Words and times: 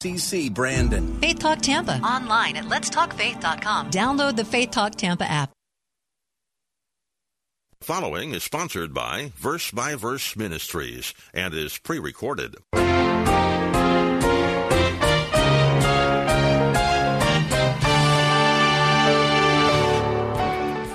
CC 0.00 0.52
Brandon. 0.52 1.20
Faith 1.20 1.38
Talk 1.38 1.60
Tampa. 1.60 2.00
Online 2.00 2.56
at 2.56 2.64
letstalkfaith.com. 2.64 3.90
Download 3.90 4.34
the 4.34 4.46
Faith 4.46 4.70
Talk 4.70 4.94
Tampa 4.94 5.30
app. 5.30 5.50
Following 7.82 8.32
is 8.34 8.42
sponsored 8.42 8.94
by 8.94 9.32
Verse 9.36 9.70
by 9.70 9.94
Verse 9.94 10.36
Ministries 10.36 11.12
and 11.34 11.52
is 11.52 11.76
pre 11.76 11.98
recorded. 11.98 12.56
I 12.72 12.86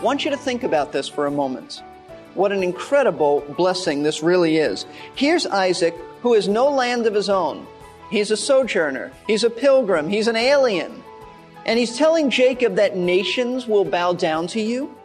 want 0.01 0.25
you 0.25 0.31
to 0.31 0.37
think 0.37 0.63
about 0.63 0.91
this 0.91 1.07
for 1.07 1.27
a 1.27 1.31
moment. 1.31 1.83
What 2.33 2.51
an 2.51 2.63
incredible 2.63 3.41
blessing 3.55 4.03
this 4.03 4.21
really 4.21 4.57
is. 4.57 4.85
Here's 5.15 5.45
Isaac, 5.45 5.95
who 6.21 6.33
has 6.33 6.47
no 6.47 6.69
land 6.69 7.05
of 7.05 7.13
his 7.13 7.29
own. 7.29 7.67
He's 8.09 8.31
a 8.31 8.37
sojourner. 8.37 9.11
He's 9.27 9.43
a 9.43 9.49
pilgrim. 9.49 10.07
He's 10.07 10.27
an 10.27 10.35
alien. 10.35 11.03
And 11.65 11.79
he's 11.79 11.97
telling 11.97 12.29
Jacob 12.29 12.75
that 12.75 12.95
nations 12.95 13.67
will 13.67 13.85
bow 13.85 14.13
down 14.13 14.47
to 14.47 14.61
you, 14.61 14.95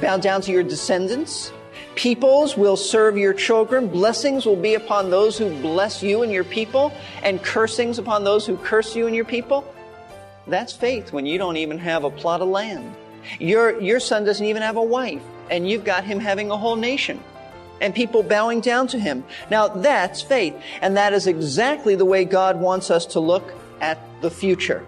bow 0.00 0.16
down 0.16 0.40
to 0.42 0.52
your 0.52 0.62
descendants. 0.62 1.52
Peoples 1.94 2.56
will 2.56 2.76
serve 2.76 3.18
your 3.18 3.34
children. 3.34 3.88
Blessings 3.88 4.46
will 4.46 4.56
be 4.56 4.74
upon 4.74 5.10
those 5.10 5.36
who 5.36 5.50
bless 5.60 6.02
you 6.02 6.22
and 6.22 6.32
your 6.32 6.44
people, 6.44 6.92
and 7.22 7.42
cursings 7.42 7.98
upon 7.98 8.24
those 8.24 8.46
who 8.46 8.56
curse 8.58 8.96
you 8.96 9.06
and 9.06 9.14
your 9.14 9.24
people. 9.24 9.64
That's 10.46 10.72
faith 10.72 11.12
when 11.12 11.26
you 11.26 11.36
don't 11.36 11.58
even 11.58 11.78
have 11.78 12.04
a 12.04 12.10
plot 12.10 12.40
of 12.40 12.48
land. 12.48 12.94
Your, 13.38 13.78
your 13.80 14.00
son 14.00 14.24
doesn't 14.24 14.44
even 14.44 14.62
have 14.62 14.76
a 14.76 14.82
wife, 14.82 15.22
and 15.50 15.68
you've 15.68 15.84
got 15.84 16.04
him 16.04 16.18
having 16.18 16.50
a 16.50 16.56
whole 16.56 16.76
nation 16.76 17.22
and 17.80 17.94
people 17.94 18.22
bowing 18.22 18.60
down 18.60 18.86
to 18.88 18.98
him. 18.98 19.24
Now 19.50 19.68
that's 19.68 20.22
faith, 20.22 20.54
and 20.82 20.96
that 20.96 21.12
is 21.12 21.26
exactly 21.26 21.94
the 21.94 22.04
way 22.04 22.24
God 22.24 22.60
wants 22.60 22.90
us 22.90 23.06
to 23.06 23.20
look 23.20 23.52
at 23.80 23.98
the 24.20 24.30
future. 24.30 24.86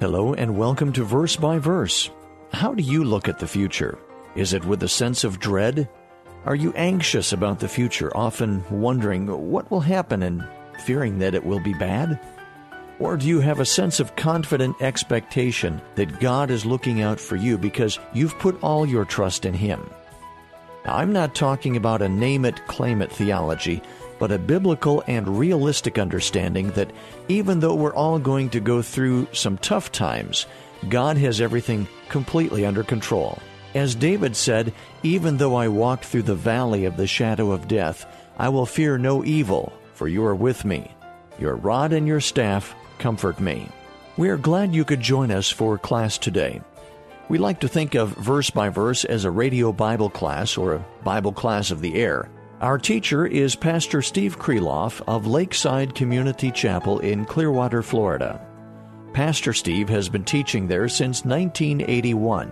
Hello, 0.00 0.32
and 0.34 0.56
welcome 0.56 0.92
to 0.94 1.04
Verse 1.04 1.36
by 1.36 1.58
Verse. 1.58 2.10
How 2.52 2.74
do 2.74 2.82
you 2.82 3.04
look 3.04 3.28
at 3.28 3.38
the 3.38 3.46
future? 3.46 3.98
Is 4.34 4.52
it 4.54 4.64
with 4.64 4.82
a 4.82 4.88
sense 4.88 5.24
of 5.24 5.38
dread? 5.38 5.88
Are 6.46 6.54
you 6.54 6.72
anxious 6.72 7.32
about 7.32 7.60
the 7.60 7.68
future, 7.68 8.16
often 8.16 8.64
wondering 8.70 9.26
what 9.26 9.70
will 9.70 9.80
happen 9.80 10.22
and 10.22 10.46
fearing 10.84 11.18
that 11.18 11.34
it 11.34 11.44
will 11.44 11.60
be 11.60 11.74
bad? 11.74 12.18
Or 12.98 13.16
do 13.16 13.26
you 13.26 13.40
have 13.40 13.60
a 13.60 13.66
sense 13.66 14.00
of 14.00 14.16
confident 14.16 14.80
expectation 14.80 15.80
that 15.94 16.20
God 16.20 16.50
is 16.50 16.66
looking 16.66 17.02
out 17.02 17.20
for 17.20 17.36
you 17.36 17.58
because 17.58 17.98
you've 18.12 18.38
put 18.38 18.62
all 18.62 18.86
your 18.86 19.04
trust 19.04 19.44
in 19.44 19.54
Him? 19.54 19.88
Now, 20.84 20.96
I'm 20.96 21.12
not 21.12 21.34
talking 21.34 21.76
about 21.76 22.02
a 22.02 22.08
name 22.08 22.44
it, 22.44 22.66
claim 22.66 23.02
it 23.02 23.12
theology, 23.12 23.82
but 24.18 24.32
a 24.32 24.38
biblical 24.38 25.02
and 25.06 25.38
realistic 25.38 25.98
understanding 25.98 26.70
that 26.72 26.90
even 27.28 27.60
though 27.60 27.74
we're 27.74 27.94
all 27.94 28.18
going 28.18 28.50
to 28.50 28.60
go 28.60 28.82
through 28.82 29.28
some 29.32 29.58
tough 29.58 29.92
times, 29.92 30.46
God 30.88 31.16
has 31.18 31.40
everything 31.40 31.86
completely 32.08 32.64
under 32.64 32.82
control. 32.82 33.38
As 33.74 33.94
David 33.94 34.34
said, 34.34 34.72
Even 35.02 35.36
though 35.36 35.54
I 35.54 35.68
walk 35.68 36.02
through 36.02 36.22
the 36.22 36.34
valley 36.34 36.84
of 36.84 36.96
the 36.96 37.06
shadow 37.06 37.52
of 37.52 37.68
death, 37.68 38.06
I 38.38 38.48
will 38.48 38.66
fear 38.66 38.98
no 38.98 39.24
evil, 39.24 39.72
for 39.94 40.08
you 40.08 40.24
are 40.24 40.34
with 40.34 40.64
me. 40.64 40.90
Your 41.38 41.56
rod 41.56 41.92
and 41.92 42.06
your 42.06 42.20
staff 42.20 42.74
comfort 42.98 43.38
me. 43.38 43.68
We 44.16 44.28
are 44.28 44.36
glad 44.36 44.74
you 44.74 44.84
could 44.84 45.00
join 45.00 45.30
us 45.30 45.50
for 45.50 45.78
class 45.78 46.18
today. 46.18 46.60
We 47.30 47.38
like 47.38 47.60
to 47.60 47.68
think 47.68 47.94
of 47.94 48.16
verse 48.16 48.50
by 48.50 48.70
verse 48.70 49.04
as 49.04 49.24
a 49.24 49.30
radio 49.30 49.72
Bible 49.72 50.10
class 50.10 50.56
or 50.56 50.74
a 50.74 50.86
Bible 51.04 51.30
class 51.32 51.70
of 51.70 51.80
the 51.80 51.94
air. 51.94 52.28
Our 52.60 52.76
teacher 52.76 53.24
is 53.24 53.54
Pastor 53.54 54.02
Steve 54.02 54.36
Kreloff 54.36 55.00
of 55.06 55.28
Lakeside 55.28 55.94
Community 55.94 56.50
Chapel 56.50 56.98
in 56.98 57.24
Clearwater, 57.24 57.84
Florida. 57.84 58.44
Pastor 59.12 59.52
Steve 59.52 59.88
has 59.88 60.08
been 60.08 60.24
teaching 60.24 60.66
there 60.66 60.88
since 60.88 61.24
1981. 61.24 62.48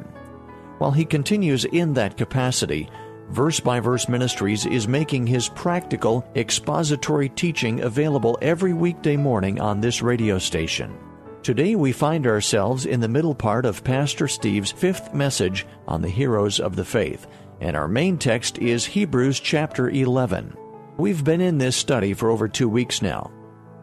While 0.79 0.93
he 0.93 1.05
continues 1.05 1.65
in 1.65 1.93
that 1.95 2.17
capacity, 2.17 2.89
Verse 3.31 3.59
by 3.59 3.81
Verse 3.81 4.09
Ministries 4.09 4.65
is 4.65 4.87
making 4.87 5.27
his 5.27 5.49
practical, 5.49 6.25
expository 6.37 7.31
teaching 7.31 7.81
available 7.81 8.39
every 8.41 8.75
weekday 8.75 9.17
morning 9.17 9.61
on 9.61 9.81
this 9.81 10.03
radio 10.03 10.39
station. 10.39 10.97
Today 11.43 11.77
we 11.77 11.93
find 11.93 12.27
ourselves 12.27 12.85
in 12.85 13.01
the 13.01 13.09
middle 13.09 13.35
part 13.35 13.65
of 13.65 13.85
Pastor 13.85 14.29
Steve's 14.29 14.73
fifth 14.73 15.15
message 15.15 15.67
on 15.87 16.03
the 16.03 16.09
heroes 16.09 16.61
of 16.61 16.77
the 16.77 16.85
faith, 16.85 17.27
and 17.61 17.77
our 17.77 17.89
main 17.89 18.19
text 18.19 18.59
is 18.59 18.85
Hebrews 18.85 19.41
chapter 19.41 19.89
11. 19.89 20.55
We've 20.99 21.23
been 21.23 21.41
in 21.41 21.57
this 21.57 21.77
study 21.77 22.13
for 22.13 22.31
over 22.31 22.49
two 22.49 22.69
weeks 22.69 23.01
now. 23.01 23.31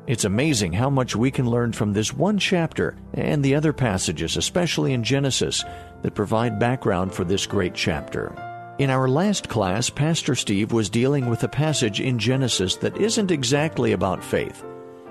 It's 0.06 0.26
amazing 0.26 0.74
how 0.74 0.90
much 0.90 1.16
we 1.16 1.32
can 1.32 1.50
learn 1.50 1.72
from 1.72 1.94
this 1.94 2.14
one 2.14 2.38
chapter 2.38 2.98
and 3.14 3.44
the 3.44 3.56
other 3.56 3.74
passages, 3.74 4.38
especially 4.38 4.94
in 4.94 5.04
Genesis, 5.04 5.64
that 6.04 6.14
provide 6.14 6.60
background 6.60 7.14
for 7.14 7.24
this 7.24 7.48
great 7.48 7.74
chapter. 7.74 8.36
In 8.78 8.90
our 8.90 9.08
last 9.08 9.48
class, 9.48 9.90
Pastor 9.90 10.36
Steve 10.36 10.74
was 10.74 10.90
dealing 10.90 11.30
with 11.30 11.42
a 11.44 11.48
passage 11.48 12.02
in 12.02 12.20
Genesis 12.20 12.76
that 12.76 12.98
isn't 12.98 13.32
exactly 13.32 13.94
about 13.94 14.24
faith. 14.24 14.64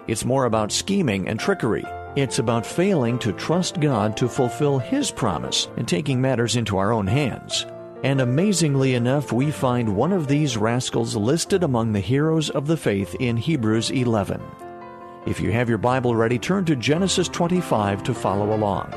It's 0.07 0.27
more 0.27 0.45
about 0.45 0.71
scheming 0.71 1.27
and 1.27 1.41
trickery. 1.41 1.85
It's 2.17 2.39
about 2.39 2.65
failing 2.65 3.19
to 3.19 3.33
trust 3.33 3.81
God 3.81 4.17
to 4.19 4.29
fulfill 4.29 4.79
His 4.79 5.11
promise 5.11 5.69
and 5.77 5.89
taking 5.89 6.21
matters 6.21 6.55
into 6.55 6.79
our 6.79 6.93
own 6.93 7.09
hands. 7.09 7.67
And 8.05 8.21
amazingly 8.21 8.95
enough, 8.95 9.33
we 9.33 9.51
find 9.51 9.97
one 9.97 10.13
of 10.13 10.29
these 10.29 10.57
rascals 10.57 11.17
listed 11.17 11.65
among 11.65 11.93
the 11.93 11.99
heroes 11.99 12.51
of 12.51 12.69
the 12.69 12.77
faith 12.77 13.17
in 13.19 13.37
Hebrews 13.37 13.91
11. 13.91 14.41
If 15.27 15.41
you 15.41 15.51
have 15.51 15.69
your 15.69 15.79
Bible 15.79 16.15
ready, 16.15 16.39
turn 16.39 16.65
to 16.67 16.77
Genesis 16.77 17.27
25 17.29 18.05
to 18.05 18.15
follow 18.15 18.55
along. 18.55 18.95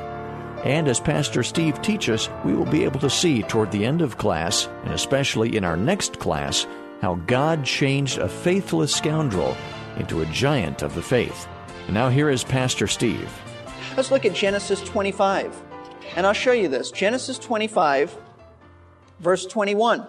And 0.63 0.88
as 0.88 0.99
Pastor 0.99 1.41
Steve 1.41 1.81
teaches, 1.81 2.29
we 2.45 2.53
will 2.53 2.66
be 2.66 2.84
able 2.84 2.99
to 2.99 3.09
see 3.09 3.41
toward 3.41 3.72
the 3.72 3.85
end 3.85 4.03
of 4.03 4.19
class, 4.19 4.67
and 4.84 4.94
especially 4.94 5.57
in 5.57 5.63
our 5.63 5.78
next 5.78 6.19
class, 6.19 6.67
how 7.01 7.16
God 7.25 7.63
changed 7.63 8.19
a 8.19 8.29
faithless 8.29 8.94
scoundrel 8.94 9.57
into 9.97 10.22
a 10.22 10.25
giant 10.28 10.84
of 10.84 10.94
the 10.94 11.01
faith. 11.01 11.47
And 11.87 11.93
now 11.93 12.09
here 12.09 12.29
is 12.29 12.43
Pastor 12.43 12.85
Steve. 12.85 13.31
Let's 13.95 14.11
look 14.11 14.25
at 14.25 14.33
Genesis 14.33 14.81
25. 14.81 15.55
And 16.17 16.27
I'll 16.27 16.33
show 16.33 16.51
you 16.51 16.67
this. 16.67 16.91
Genesis 16.91 17.39
25, 17.39 18.13
verse 19.21 19.45
21. 19.45 20.05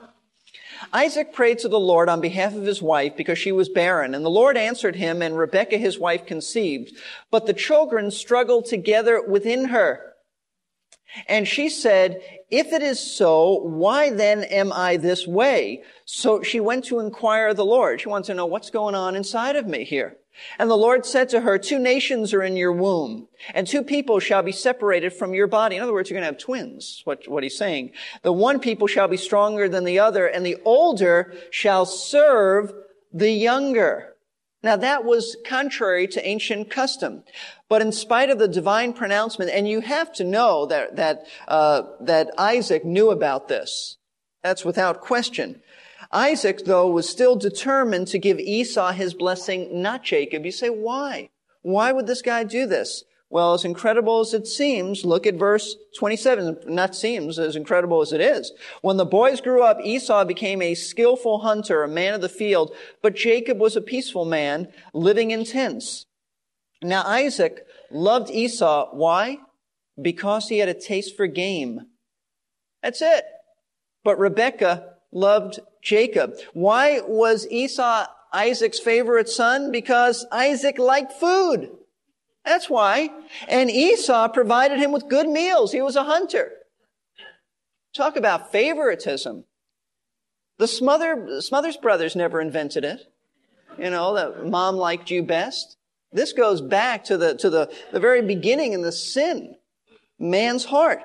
Isaac 0.93 1.33
prayed 1.33 1.61
to 1.61 1.69
the 1.69 1.79
Lord 1.79 2.09
on 2.09 2.21
behalf 2.21 2.57
of 2.57 2.65
his 2.65 2.83
wife 2.83 3.17
because 3.17 3.39
she 3.39 3.53
was 3.53 3.69
barren, 3.69 4.15
and 4.15 4.25
the 4.25 4.31
Lord 4.31 4.57
answered 4.57 4.97
him, 4.97 5.23
and 5.23 5.39
Rebekah 5.39 5.79
his 5.79 6.01
wife 6.01 6.27
conceived. 6.27 6.97
But 7.31 7.47
the 7.47 7.53
children 7.53 8.11
struggled 8.11 8.67
together 8.67 9.23
within 9.23 9.67
her. 9.67 10.15
And 11.29 11.47
she 11.47 11.69
said, 11.69 12.21
if 12.51 12.73
it 12.73 12.83
is 12.83 12.99
so, 12.99 13.61
why 13.61 14.11
then 14.11 14.43
am 14.45 14.73
I 14.73 14.97
this 14.97 15.29
way? 15.29 15.85
So 16.05 16.43
she 16.43 16.59
went 16.59 16.87
to 16.87 16.99
inquire 16.99 17.49
of 17.49 17.57
the 17.57 17.65
Lord. 17.65 18.01
She 18.01 18.09
wants 18.09 18.27
to 18.27 18.35
know 18.35 18.47
what's 18.47 18.71
going 18.71 18.97
on 18.97 19.15
inside 19.15 19.55
of 19.55 19.67
me 19.67 19.85
here. 19.85 20.17
And 20.59 20.71
the 20.71 20.77
Lord 20.77 21.05
said 21.07 21.29
to 21.31 21.41
her, 21.41 21.59
two 21.59 21.79
nations 21.79 22.33
are 22.35 22.43
in 22.43 22.57
your 22.57 22.73
womb, 22.73 23.29
and 23.55 23.67
two 23.67 23.83
people 23.83 24.21
shall 24.21 24.43
be 24.43 24.53
separated 24.53 25.13
from 25.13 25.35
your 25.35 25.47
body. 25.47 25.77
In 25.77 25.83
other 25.83 25.93
words, 25.93 26.11
you're 26.11 26.17
going 26.21 26.29
to 26.29 26.33
have 26.33 26.43
twins, 26.43 27.03
what, 27.05 27.29
what 27.29 27.43
he's 27.43 27.57
saying. 27.59 27.93
The 28.23 28.33
one 28.33 28.61
people 28.61 28.87
shall 28.87 29.09
be 29.09 29.17
stronger 29.17 29.69
than 29.69 29.85
the 29.85 29.99
other, 29.99 30.27
and 30.27 30.45
the 30.45 30.57
older 30.65 31.35
shall 31.51 31.87
serve 31.87 32.73
the 33.13 33.31
younger. 33.31 34.15
Now 34.63 34.77
that 34.77 35.05
was 35.05 35.37
contrary 35.47 36.09
to 36.09 36.27
ancient 36.27 36.71
custom. 36.71 37.23
But 37.69 37.83
in 37.83 37.93
spite 37.93 38.31
of 38.31 38.39
the 38.39 38.49
divine 38.49 38.93
pronouncement, 38.93 39.51
and 39.51 39.69
you 39.69 39.81
have 39.81 40.13
to 40.15 40.25
know 40.25 40.67
that, 40.67 40.97
that, 40.97 41.27
uh, 41.47 41.83
that 42.01 42.31
Isaac 42.37 42.85
knew 42.85 43.11
about 43.11 43.49
this. 43.49 43.99
That's 44.43 44.65
without 44.65 45.01
question. 45.01 45.63
Isaac, 46.11 46.65
though, 46.65 46.89
was 46.91 47.09
still 47.09 47.37
determined 47.37 48.09
to 48.09 48.19
give 48.19 48.39
Esau 48.39 48.93
his 48.93 49.15
blessing, 49.15 49.83
not 49.83 50.03
Jacob. 50.03 50.45
You 50.45 50.53
say, 50.53 50.71
why? 50.71 51.31
Why 51.63 51.93
would 51.93 52.07
this 52.07 52.23
guy 52.23 52.45
do 52.45 52.67
this? 52.67 53.05
Well, 53.31 53.53
as 53.53 53.67
incredible 53.67 54.21
as 54.21 54.33
it 54.33 54.47
seems, 54.47 55.05
look 55.05 55.27
at 55.27 55.35
verse 55.35 55.77
27. 55.99 56.61
Not 56.67 56.97
seems, 56.97 57.39
as 57.39 57.57
incredible 57.57 58.01
as 58.01 58.13
it 58.15 58.23
is. 58.23 58.53
When 58.81 58.97
the 58.97 59.05
boys 59.05 59.43
grew 59.43 59.63
up, 59.63 59.79
Esau 59.85 60.25
became 60.25 60.63
a 60.63 60.75
skillful 60.75 61.41
hunter, 61.41 61.83
a 61.83 61.89
man 61.89 62.15
of 62.15 62.23
the 62.23 62.31
field, 62.31 62.75
but 63.03 63.15
Jacob 63.15 63.59
was 63.59 63.77
a 63.77 63.83
peaceful 63.83 64.25
man, 64.25 64.69
living 64.95 65.31
in 65.31 65.45
tents. 65.45 66.07
Now 66.83 67.03
Isaac 67.05 67.67
loved 67.91 68.31
Esau. 68.31 68.91
Why? 68.93 69.39
Because 70.01 70.49
he 70.49 70.59
had 70.59 70.71
a 70.71 70.75
taste 70.75 71.15
for 71.15 71.27
game. 71.27 71.81
That's 72.83 73.03
it. 73.03 73.25
But 74.05 74.19
Rebekah 74.19 74.95
loved 75.13 75.61
Jacob. 75.83 76.35
Why 76.53 77.01
was 77.01 77.47
Esau 77.51 78.07
Isaac's 78.33 78.79
favorite 78.79 79.29
son? 79.29 79.71
Because 79.71 80.27
Isaac 80.31 80.79
liked 80.79 81.13
food. 81.13 81.71
That's 82.45 82.71
why. 82.71 83.11
And 83.47 83.71
Esau 83.71 84.29
provided 84.29 84.79
him 84.79 84.93
with 84.93 85.09
good 85.09 85.29
meals. 85.29 85.73
He 85.73 85.83
was 85.83 85.97
a 85.97 86.05
hunter. 86.05 86.53
Talk 87.95 88.17
about 88.17 88.53
favoritism. 88.53 89.45
The 90.59 90.67
Smother, 90.67 91.41
Smothers 91.41 91.77
brothers 91.77 92.17
never 92.17 92.41
invented 92.41 92.85
it. 92.85 93.01
You 93.79 93.91
know, 93.91 94.15
that 94.15 94.47
mom 94.47 94.77
liked 94.77 95.11
you 95.11 95.23
best. 95.23 95.77
This 96.13 96.33
goes 96.33 96.61
back 96.61 97.05
to 97.05 97.17
the, 97.17 97.35
to 97.37 97.51
the, 97.51 97.71
the 97.93 98.01
very 98.01 98.23
beginning 98.23 98.73
in 98.73 98.83
the 98.83 98.93
sin. 98.93 99.55
Man's 100.19 100.65
heart. 100.65 101.01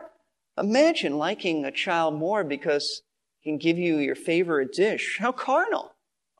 Imagine 0.57 1.17
liking 1.17 1.65
a 1.65 1.71
child 1.71 2.15
more 2.15 2.43
because 2.43 3.01
can 3.43 3.57
give 3.57 3.77
you 3.77 3.97
your 3.97 4.15
favorite 4.15 4.73
dish. 4.73 5.17
How 5.19 5.31
carnal. 5.31 5.93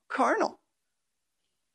Carnal. 0.10 0.60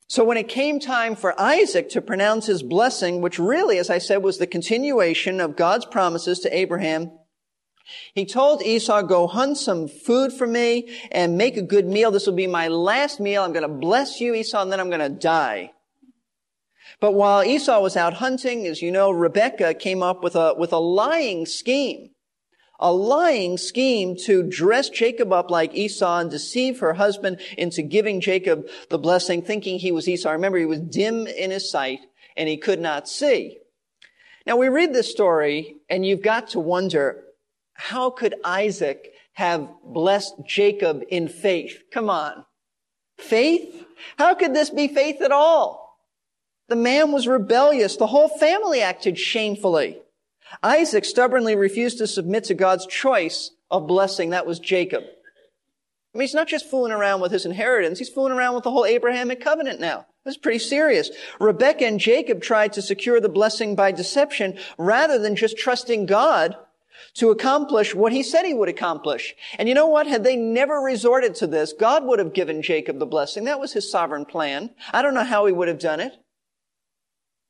So 0.09 0.25
when 0.25 0.39
it 0.39 0.49
came 0.49 0.81
time 0.81 1.17
for 1.17 1.39
Isaac 1.39 1.91
to 1.91 2.01
pronounce 2.01 2.47
his 2.47 2.63
blessing, 2.63 3.21
which 3.21 3.39
really, 3.39 3.77
as 3.77 3.91
I 3.91 3.99
said, 3.99 4.23
was 4.23 4.39
the 4.39 4.47
continuation 4.47 5.39
of 5.41 5.57
God's 5.57 5.85
promises 5.85 6.39
to 6.41 6.57
Abraham, 6.57 7.11
he 8.15 8.25
told 8.25 8.63
Esau, 8.63 9.03
go 9.03 9.27
hunt 9.27 9.59
some 9.59 9.87
food 9.87 10.33
for 10.33 10.47
me 10.47 10.99
and 11.11 11.37
make 11.37 11.57
a 11.57 11.63
good 11.63 11.87
meal. 11.87 12.11
This 12.11 12.27
will 12.27 12.35
be 12.35 12.47
my 12.47 12.69
last 12.69 13.21
meal. 13.21 13.43
I'm 13.43 13.53
going 13.53 13.63
to 13.63 13.69
bless 13.69 14.21
you, 14.21 14.35
Esau, 14.35 14.63
and 14.63 14.73
then 14.73 14.81
I'm 14.81 14.91
going 14.91 15.01
to 15.01 15.09
die. 15.09 15.73
But 17.01 17.13
while 17.13 17.45
Esau 17.45 17.81
was 17.81 17.97
out 17.97 18.15
hunting, 18.15 18.67
as 18.67 18.83
you 18.83 18.91
know, 18.91 19.11
Rebekah 19.11 19.75
came 19.75 20.03
up 20.03 20.23
with 20.23 20.37
a, 20.37 20.55
with 20.55 20.73
a 20.73 20.79
lying 20.79 21.47
scheme 21.47 22.11
a 22.79 22.93
lying 22.93 23.59
scheme 23.59 24.17
to 24.25 24.43
dress 24.43 24.89
Jacob 24.89 25.33
up 25.33 25.51
like 25.51 25.75
Esau 25.75 26.19
and 26.19 26.31
deceive 26.31 26.79
her 26.81 26.95
husband 26.95 27.41
into 27.57 27.83
giving 27.83 28.21
Jacob 28.21 28.69
the 28.89 28.99
blessing, 28.99 29.43
thinking 29.43 29.79
he 29.79 29.93
was 29.93 30.09
Esau. 30.09 30.31
Remember, 30.31 30.59
he 30.59 30.65
was 30.65 30.81
dim 30.81 31.27
in 31.27 31.51
his 31.51 31.71
sight 31.71 32.01
and 32.37 32.49
he 32.49 32.57
could 32.57 32.81
not 32.81 33.09
see. 33.09 33.59
Now 34.47 34.57
we 34.57 34.69
read 34.69 34.95
this 34.95 35.11
story 35.11 35.77
and 35.91 36.07
you've 36.07 36.23
got 36.23 36.49
to 36.51 36.61
wonder, 36.61 37.25
how 37.75 38.11
could 38.11 38.35
Isaac 38.45 39.11
have 39.35 39.69
blessed 39.85 40.35
Jacob 40.47 41.03
in 41.09 41.29
faith? 41.29 41.83
Come 41.93 42.09
on. 42.09 42.45
Faith? 43.19 43.85
How 44.17 44.35
could 44.35 44.55
this 44.55 44.71
be 44.71 44.89
faith 44.89 45.21
at 45.21 45.33
all? 45.33 45.99
The 46.69 46.77
man 46.77 47.13
was 47.13 47.27
rebellious. 47.27 47.97
The 47.97 48.07
whole 48.07 48.29
family 48.29 48.81
acted 48.81 49.19
shamefully. 49.19 50.01
Isaac 50.63 51.05
stubbornly 51.05 51.57
refused 51.57 51.99
to 51.99 52.07
submit 52.07 52.45
to 52.45 52.55
God's 52.55 52.87
choice 52.87 53.51
of 53.71 53.87
blessing. 53.87 54.31
That 54.31 54.47
was 54.47 54.59
Jacob. 54.59 55.05
I 56.15 56.19
mean, 56.19 56.23
he's 56.23 56.35
not 56.35 56.49
just 56.49 56.71
fooling 56.71 56.93
around 56.93 57.21
with 57.21 57.33
his 57.33 57.45
inheritance. 57.45 57.99
He's 57.99 58.09
fooling 58.09 58.33
around 58.33 58.55
with 58.55 58.65
the 58.65 58.71
whole 58.71 58.87
Abrahamic 58.87 59.41
covenant 59.41 59.79
now. 59.79 60.07
This 60.25 60.35
is 60.35 60.41
pretty 60.41 60.59
serious. 60.59 61.11
Rebecca 61.39 61.87
and 61.87 62.01
Jacob 62.01 62.43
tried 62.43 62.73
to 62.75 62.83
secure 62.83 63.21
the 63.21 63.29
blessing 63.29 63.77
by 63.77 63.93
deception 63.93 64.59
rather 64.79 65.19
than 65.19 65.37
just 65.37 65.59
trusting 65.59 66.07
God 66.07 66.57
to 67.15 67.31
accomplish 67.31 67.95
what 67.95 68.13
he 68.13 68.23
said 68.23 68.45
he 68.45 68.55
would 68.55 68.69
accomplish. 68.69 69.35
And 69.59 69.69
you 69.69 69.75
know 69.75 69.87
what? 69.87 70.07
Had 70.07 70.25
they 70.25 70.37
never 70.37 70.81
resorted 70.81 71.35
to 71.37 71.47
this, 71.47 71.73
God 71.73 72.05
would 72.05 72.19
have 72.19 72.33
given 72.33 72.63
Jacob 72.63 72.99
the 72.99 73.07
blessing. 73.07 73.45
That 73.45 73.61
was 73.61 73.73
his 73.73 73.91
sovereign 73.91 74.25
plan. 74.25 74.71
I 74.93 75.03
don't 75.03 75.15
know 75.15 75.25
how 75.25 75.47
he 75.47 75.53
would 75.53 75.69
have 75.69 75.79
done 75.79 76.01
it. 76.01 76.15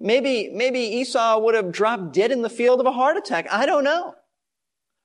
Maybe, 0.00 0.50
maybe 0.52 0.80
Esau 0.80 1.40
would 1.40 1.54
have 1.54 1.72
dropped 1.72 2.12
dead 2.12 2.30
in 2.30 2.42
the 2.42 2.50
field 2.50 2.80
of 2.80 2.86
a 2.86 2.92
heart 2.92 3.16
attack. 3.16 3.46
I 3.50 3.66
don't 3.66 3.84
know. 3.84 4.14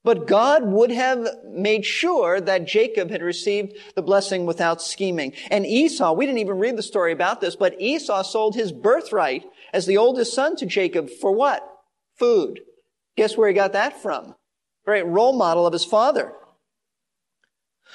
But 0.04 0.28
God 0.28 0.66
would 0.66 0.92
have 0.92 1.28
made 1.46 1.86
sure 1.86 2.42
that 2.42 2.66
Jacob 2.66 3.10
had 3.10 3.22
received 3.22 3.74
the 3.96 4.02
blessing 4.02 4.46
without 4.46 4.82
scheming. 4.82 5.34
And 5.50 5.66
Esau, 5.66 6.14
we 6.14 6.26
didn't 6.26 6.40
even 6.40 6.60
read 6.60 6.78
the 6.78 6.84
story 6.84 7.14
about 7.14 7.40
this, 7.40 7.56
but 7.56 7.80
Esau 7.80 8.22
sold 8.24 8.56
his 8.56 8.74
birthright 8.74 9.46
as 9.72 9.86
the 9.86 9.98
oldest 9.98 10.34
son 10.34 10.58
to 10.58 10.66
Jacob 10.66 11.10
for 11.10 11.32
what? 11.32 11.68
Food. 12.18 12.60
Guess 13.16 13.38
where 13.38 13.48
he 13.48 13.54
got 13.54 13.74
that 13.74 14.02
from? 14.02 14.36
Great 14.86 15.06
role 15.06 15.34
model 15.34 15.66
of 15.66 15.74
his 15.74 15.86
father. 15.86 16.34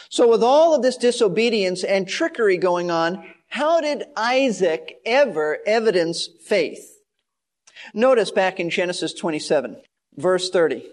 So 0.08 0.28
with 0.28 0.42
all 0.42 0.74
of 0.74 0.82
this 0.82 0.96
disobedience 0.96 1.84
and 1.84 2.08
trickery 2.08 2.56
going 2.56 2.90
on, 2.90 3.34
how 3.48 3.80
did 3.80 4.04
Isaac 4.16 4.96
ever 5.04 5.58
evidence 5.66 6.28
faith? 6.44 6.98
Notice 7.94 8.30
back 8.30 8.60
in 8.60 8.70
Genesis 8.70 9.14
27, 9.14 9.80
verse 10.16 10.50
30. 10.50 10.76
It 10.76 10.92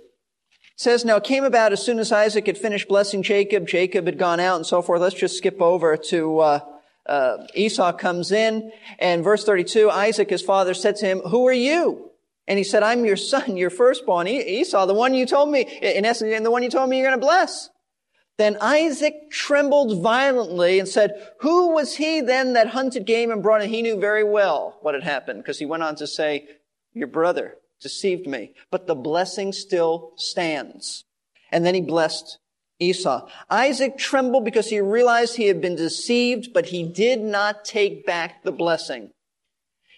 says, 0.78 1.04
Now 1.04 1.18
it 1.18 1.24
came 1.24 1.44
about 1.44 1.74
as 1.74 1.84
soon 1.84 2.00
as 2.00 2.12
Isaac 2.12 2.48
had 2.48 2.57
finished 2.57 2.88
blessing 2.88 3.24
Jacob, 3.24 3.68
Jacob 3.68 4.06
had 4.06 4.18
gone 4.18 4.40
out 4.40 4.56
and 4.56 4.66
so 4.66 4.81
forth. 4.81 5.02
Let's 5.02 5.16
just 5.16 5.38
skip 5.38 5.62
over 5.62 5.98
to 5.98 6.40
uh, 6.40 6.60
uh, 7.06 7.38
Esau 7.54 7.94
comes 7.94 8.31
in, 8.31 8.72
and 9.00 9.24
verse 9.24 9.44
32, 9.44 9.90
Isaac, 9.90 10.30
his 10.30 10.42
father, 10.42 10.74
said 10.74 10.96
to 10.98 11.06
him, 11.06 11.19
Who 11.19 11.48
are 11.48 11.54
you? 11.54 12.12
And 12.48 12.57
he 12.57 12.63
said, 12.63 12.84
I'm 12.84 13.06
your 13.06 13.18
son, 13.18 13.57
your 13.57 13.69
firstborn, 13.69 14.28
Esau, 14.28 14.86
the 14.86 14.94
one 14.94 15.13
you 15.13 15.25
told 15.25 15.50
me, 15.50 15.62
in 15.62 16.06
essence, 16.06 16.34
and 16.34 16.46
the 16.46 16.52
one 16.52 16.63
you 16.63 16.69
told 16.69 16.90
me 16.90 16.98
you're 16.98 17.07
going 17.07 17.19
to 17.19 17.25
bless. 17.25 17.69
Then 18.37 18.57
Isaac 18.59 19.31
trembled 19.31 20.01
violently 20.01 20.79
and 20.79 20.87
said, 20.87 21.11
Who 21.39 21.73
was 21.73 21.95
he 21.95 22.19
then 22.19 22.53
that 22.53 22.69
hunted 22.69 23.05
game 23.05 23.31
and 23.31 23.41
brought 23.41 23.61
it? 23.61 23.69
He 23.69 23.81
knew 23.81 23.97
very 23.99 24.23
well 24.23 24.77
what 24.81 24.93
had 24.93 25.03
happened 25.03 25.41
because 25.41 25.59
he 25.59 25.65
went 25.65 25.83
on 25.83 25.95
to 25.95 26.07
say, 26.07 26.47
Your 26.93 27.07
brother 27.07 27.55
deceived 27.81 28.27
me. 28.27 28.53
But 28.71 28.87
the 28.87 28.95
blessing 28.95 29.53
still 29.53 30.13
stands. 30.17 31.05
And 31.51 31.65
then 31.65 31.75
he 31.75 31.81
blessed 31.81 32.39
Esau. 32.79 33.27
Isaac 33.49 33.97
trembled 33.97 34.43
because 34.43 34.69
he 34.69 34.81
realized 34.81 35.35
he 35.35 35.47
had 35.47 35.61
been 35.61 35.75
deceived, 35.75 36.49
but 36.53 36.67
he 36.67 36.83
did 36.83 37.21
not 37.21 37.63
take 37.63 38.05
back 38.05 38.43
the 38.43 38.51
blessing. 38.51 39.11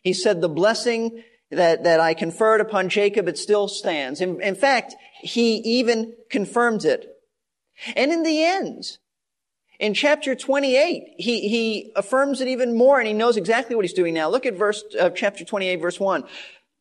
He 0.03 0.13
said, 0.13 0.41
The 0.41 0.49
blessing 0.49 1.23
that, 1.49 1.85
that 1.85 1.99
I 1.99 2.13
conferred 2.13 2.61
upon 2.61 2.89
Jacob, 2.89 3.27
it 3.27 3.39
still 3.39 3.67
stands. 3.67 4.21
In, 4.21 4.39
in 4.41 4.53
fact, 4.53 4.95
he 5.21 5.55
even 5.57 6.13
confirmed 6.29 6.85
it. 6.85 7.16
And 7.95 8.11
in 8.11 8.23
the 8.23 8.43
end, 8.43 8.97
in 9.79 9.93
chapter 9.93 10.35
28, 10.35 11.15
he, 11.17 11.47
he 11.47 11.91
affirms 11.95 12.41
it 12.41 12.47
even 12.47 12.75
more 12.75 12.99
and 12.99 13.07
he 13.07 13.13
knows 13.13 13.37
exactly 13.37 13.75
what 13.75 13.85
he's 13.85 13.93
doing 13.93 14.13
now. 14.13 14.29
Look 14.29 14.45
at 14.45 14.55
verse, 14.55 14.83
uh, 14.99 15.09
chapter 15.11 15.45
28, 15.45 15.75
verse 15.77 15.99
1. 15.99 16.23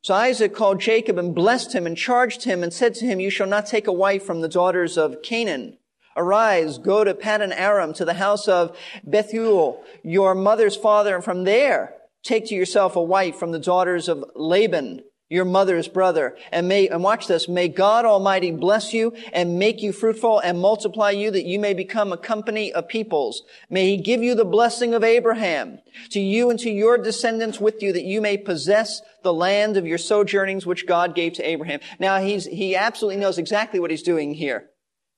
So 0.02 0.14
Isaac 0.14 0.54
called 0.54 0.80
Jacob 0.80 1.18
and 1.18 1.34
blessed 1.34 1.74
him 1.74 1.86
and 1.86 1.96
charged 1.96 2.44
him 2.44 2.62
and 2.62 2.72
said 2.72 2.94
to 2.94 3.06
him, 3.06 3.20
You 3.20 3.30
shall 3.30 3.48
not 3.48 3.66
take 3.66 3.86
a 3.86 3.92
wife 3.92 4.24
from 4.24 4.40
the 4.40 4.48
daughters 4.48 4.96
of 4.96 5.22
Canaan. 5.22 5.78
Arise, 6.16 6.78
go 6.78 7.04
to 7.04 7.12
Paddan 7.12 7.52
Aram, 7.54 7.92
to 7.94 8.04
the 8.04 8.14
house 8.14 8.48
of 8.48 8.76
Bethuel, 9.04 9.82
your 10.02 10.34
mother's 10.34 10.76
father, 10.76 11.14
and 11.14 11.24
from 11.24 11.44
there 11.44 11.92
take 12.22 12.46
to 12.46 12.54
yourself 12.54 12.96
a 12.96 13.02
wife 13.02 13.36
from 13.36 13.52
the 13.52 13.58
daughters 13.58 14.08
of 14.08 14.24
Laban, 14.34 15.02
your 15.28 15.44
mother's 15.44 15.88
brother. 15.88 16.36
And 16.52 16.68
may, 16.68 16.88
and 16.88 17.02
watch 17.02 17.26
this, 17.26 17.48
may 17.48 17.68
God 17.68 18.04
Almighty 18.04 18.52
bless 18.52 18.92
you 18.92 19.12
and 19.32 19.58
make 19.58 19.82
you 19.82 19.92
fruitful 19.92 20.38
and 20.38 20.58
multiply 20.58 21.10
you 21.10 21.30
that 21.32 21.46
you 21.46 21.58
may 21.58 21.74
become 21.74 22.12
a 22.12 22.18
company 22.18 22.72
of 22.72 22.88
peoples. 22.88 23.42
May 23.68 23.96
he 23.96 23.96
give 23.96 24.22
you 24.22 24.34
the 24.34 24.44
blessing 24.44 24.94
of 24.94 25.02
Abraham 25.02 25.80
to 26.10 26.20
you 26.20 26.50
and 26.50 26.58
to 26.60 26.70
your 26.70 26.96
descendants 26.96 27.60
with 27.60 27.82
you 27.82 27.92
that 27.92 28.04
you 28.04 28.20
may 28.20 28.36
possess 28.36 29.02
the 29.22 29.34
land 29.34 29.76
of 29.76 29.86
your 29.86 29.98
sojournings 29.98 30.64
which 30.64 30.86
God 30.86 31.14
gave 31.14 31.32
to 31.34 31.48
Abraham. 31.48 31.80
Now 31.98 32.20
he's, 32.20 32.46
he 32.46 32.76
absolutely 32.76 33.20
knows 33.20 33.38
exactly 33.38 33.80
what 33.80 33.90
he's 33.90 34.02
doing 34.02 34.34
here. 34.34 34.70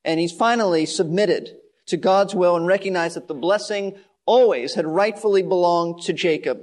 And 0.03 0.19
he's 0.19 0.31
finally 0.31 0.85
submitted 0.85 1.49
to 1.87 1.97
God's 1.97 2.33
will 2.33 2.55
and 2.55 2.65
recognized 2.65 3.15
that 3.15 3.27
the 3.27 3.33
blessing 3.33 3.97
always 4.25 4.75
had 4.75 4.85
rightfully 4.87 5.43
belonged 5.43 6.01
to 6.03 6.13
Jacob. 6.13 6.61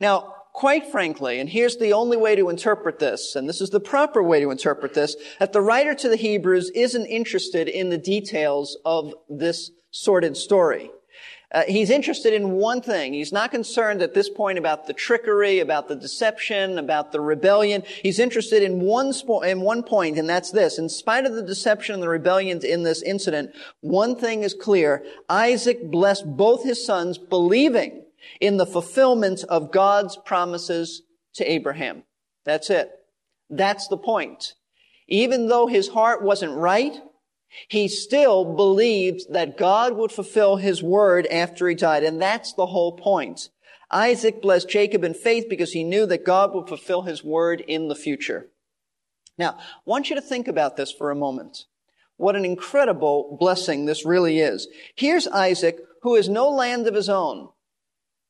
Now, 0.00 0.34
quite 0.52 0.86
frankly, 0.86 1.40
and 1.40 1.48
here's 1.48 1.76
the 1.76 1.92
only 1.92 2.16
way 2.16 2.36
to 2.36 2.48
interpret 2.48 2.98
this, 2.98 3.34
and 3.34 3.48
this 3.48 3.60
is 3.60 3.70
the 3.70 3.80
proper 3.80 4.22
way 4.22 4.40
to 4.40 4.50
interpret 4.50 4.94
this, 4.94 5.16
that 5.38 5.52
the 5.52 5.60
writer 5.60 5.94
to 5.94 6.08
the 6.08 6.16
Hebrews 6.16 6.70
isn't 6.74 7.06
interested 7.06 7.68
in 7.68 7.90
the 7.90 7.98
details 7.98 8.76
of 8.84 9.14
this 9.28 9.70
sordid 9.90 10.36
story. 10.36 10.90
Uh, 11.52 11.64
he's 11.68 11.90
interested 11.90 12.32
in 12.32 12.52
one 12.52 12.80
thing. 12.80 13.12
He's 13.12 13.32
not 13.32 13.50
concerned 13.50 14.00
at 14.00 14.14
this 14.14 14.30
point 14.30 14.58
about 14.58 14.86
the 14.86 14.94
trickery, 14.94 15.60
about 15.60 15.86
the 15.86 15.94
deception, 15.94 16.78
about 16.78 17.12
the 17.12 17.20
rebellion. 17.20 17.82
He's 18.02 18.18
interested 18.18 18.62
in 18.62 18.80
one 18.80 19.10
spo- 19.10 19.46
in 19.46 19.60
one 19.60 19.82
point, 19.82 20.18
and 20.18 20.26
that's 20.26 20.50
this. 20.50 20.78
In 20.78 20.88
spite 20.88 21.26
of 21.26 21.34
the 21.34 21.42
deception 21.42 21.92
and 21.94 22.02
the 22.02 22.08
rebellions 22.08 22.64
in 22.64 22.84
this 22.84 23.02
incident, 23.02 23.54
one 23.80 24.16
thing 24.16 24.44
is 24.44 24.54
clear. 24.54 25.04
Isaac 25.28 25.90
blessed 25.90 26.24
both 26.24 26.64
his 26.64 26.84
sons, 26.86 27.18
believing 27.18 28.02
in 28.40 28.56
the 28.56 28.66
fulfillment 28.66 29.44
of 29.48 29.72
God's 29.72 30.16
promises 30.16 31.02
to 31.34 31.50
Abraham. 31.50 32.04
That's 32.44 32.70
it. 32.70 32.90
That's 33.50 33.88
the 33.88 33.96
point. 33.96 34.54
Even 35.08 35.48
though 35.48 35.66
his 35.66 35.88
heart 35.88 36.22
wasn't 36.22 36.56
right, 36.56 36.96
he 37.68 37.88
still 37.88 38.56
believed 38.56 39.32
that 39.32 39.58
God 39.58 39.96
would 39.96 40.10
fulfill 40.10 40.56
his 40.56 40.82
word 40.82 41.26
after 41.26 41.68
he 41.68 41.74
died. 41.74 42.02
And 42.02 42.20
that's 42.20 42.54
the 42.54 42.66
whole 42.66 42.96
point. 42.96 43.50
Isaac 43.90 44.40
blessed 44.40 44.70
Jacob 44.70 45.04
in 45.04 45.12
faith 45.12 45.46
because 45.50 45.72
he 45.72 45.84
knew 45.84 46.06
that 46.06 46.24
God 46.24 46.54
would 46.54 46.68
fulfill 46.68 47.02
his 47.02 47.22
word 47.22 47.60
in 47.60 47.88
the 47.88 47.94
future. 47.94 48.48
Now, 49.36 49.56
I 49.58 49.62
want 49.84 50.08
you 50.08 50.16
to 50.16 50.22
think 50.22 50.48
about 50.48 50.76
this 50.76 50.92
for 50.92 51.10
a 51.10 51.16
moment. 51.16 51.64
What 52.16 52.36
an 52.36 52.44
incredible 52.44 53.36
blessing 53.38 53.84
this 53.84 54.06
really 54.06 54.38
is. 54.38 54.68
Here's 54.94 55.26
Isaac, 55.28 55.78
who 56.02 56.14
has 56.14 56.28
no 56.28 56.48
land 56.48 56.86
of 56.86 56.94
his 56.94 57.08
own. 57.08 57.48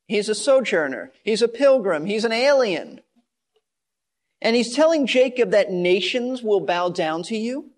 He's 0.06 0.28
a 0.28 0.34
sojourner. 0.34 1.12
He's 1.24 1.42
a 1.42 1.48
pilgrim. 1.48 2.06
He's 2.06 2.24
an 2.24 2.32
alien. 2.32 3.00
And 4.40 4.56
he's 4.56 4.74
telling 4.74 5.06
Jacob 5.06 5.50
that 5.50 5.70
nations 5.70 6.42
will 6.42 6.60
bow 6.60 6.88
down 6.88 7.22
to 7.24 7.36
you, 7.36 7.70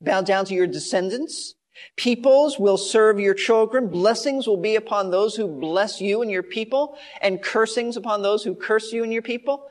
bow 0.00 0.22
down 0.22 0.44
to 0.46 0.54
your 0.54 0.68
descendants. 0.68 1.54
Peoples 1.96 2.58
will 2.58 2.78
serve 2.78 3.20
your 3.20 3.34
children. 3.34 3.88
Blessings 3.88 4.46
will 4.46 4.56
be 4.56 4.76
upon 4.76 5.10
those 5.10 5.34
who 5.34 5.48
bless 5.48 6.00
you 6.00 6.22
and 6.22 6.30
your 6.30 6.42
people, 6.42 6.96
and 7.20 7.42
cursings 7.42 7.96
upon 7.96 8.22
those 8.22 8.44
who 8.44 8.54
curse 8.54 8.92
you 8.92 9.02
and 9.02 9.12
your 9.12 9.22
people. 9.22 9.66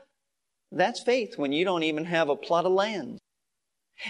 That's 0.70 1.00
faith 1.00 1.38
when 1.38 1.52
you 1.52 1.64
don't 1.64 1.82
even 1.82 2.04
have 2.04 2.28
a 2.28 2.36
plot 2.36 2.66
of 2.66 2.72
land. 2.72 3.18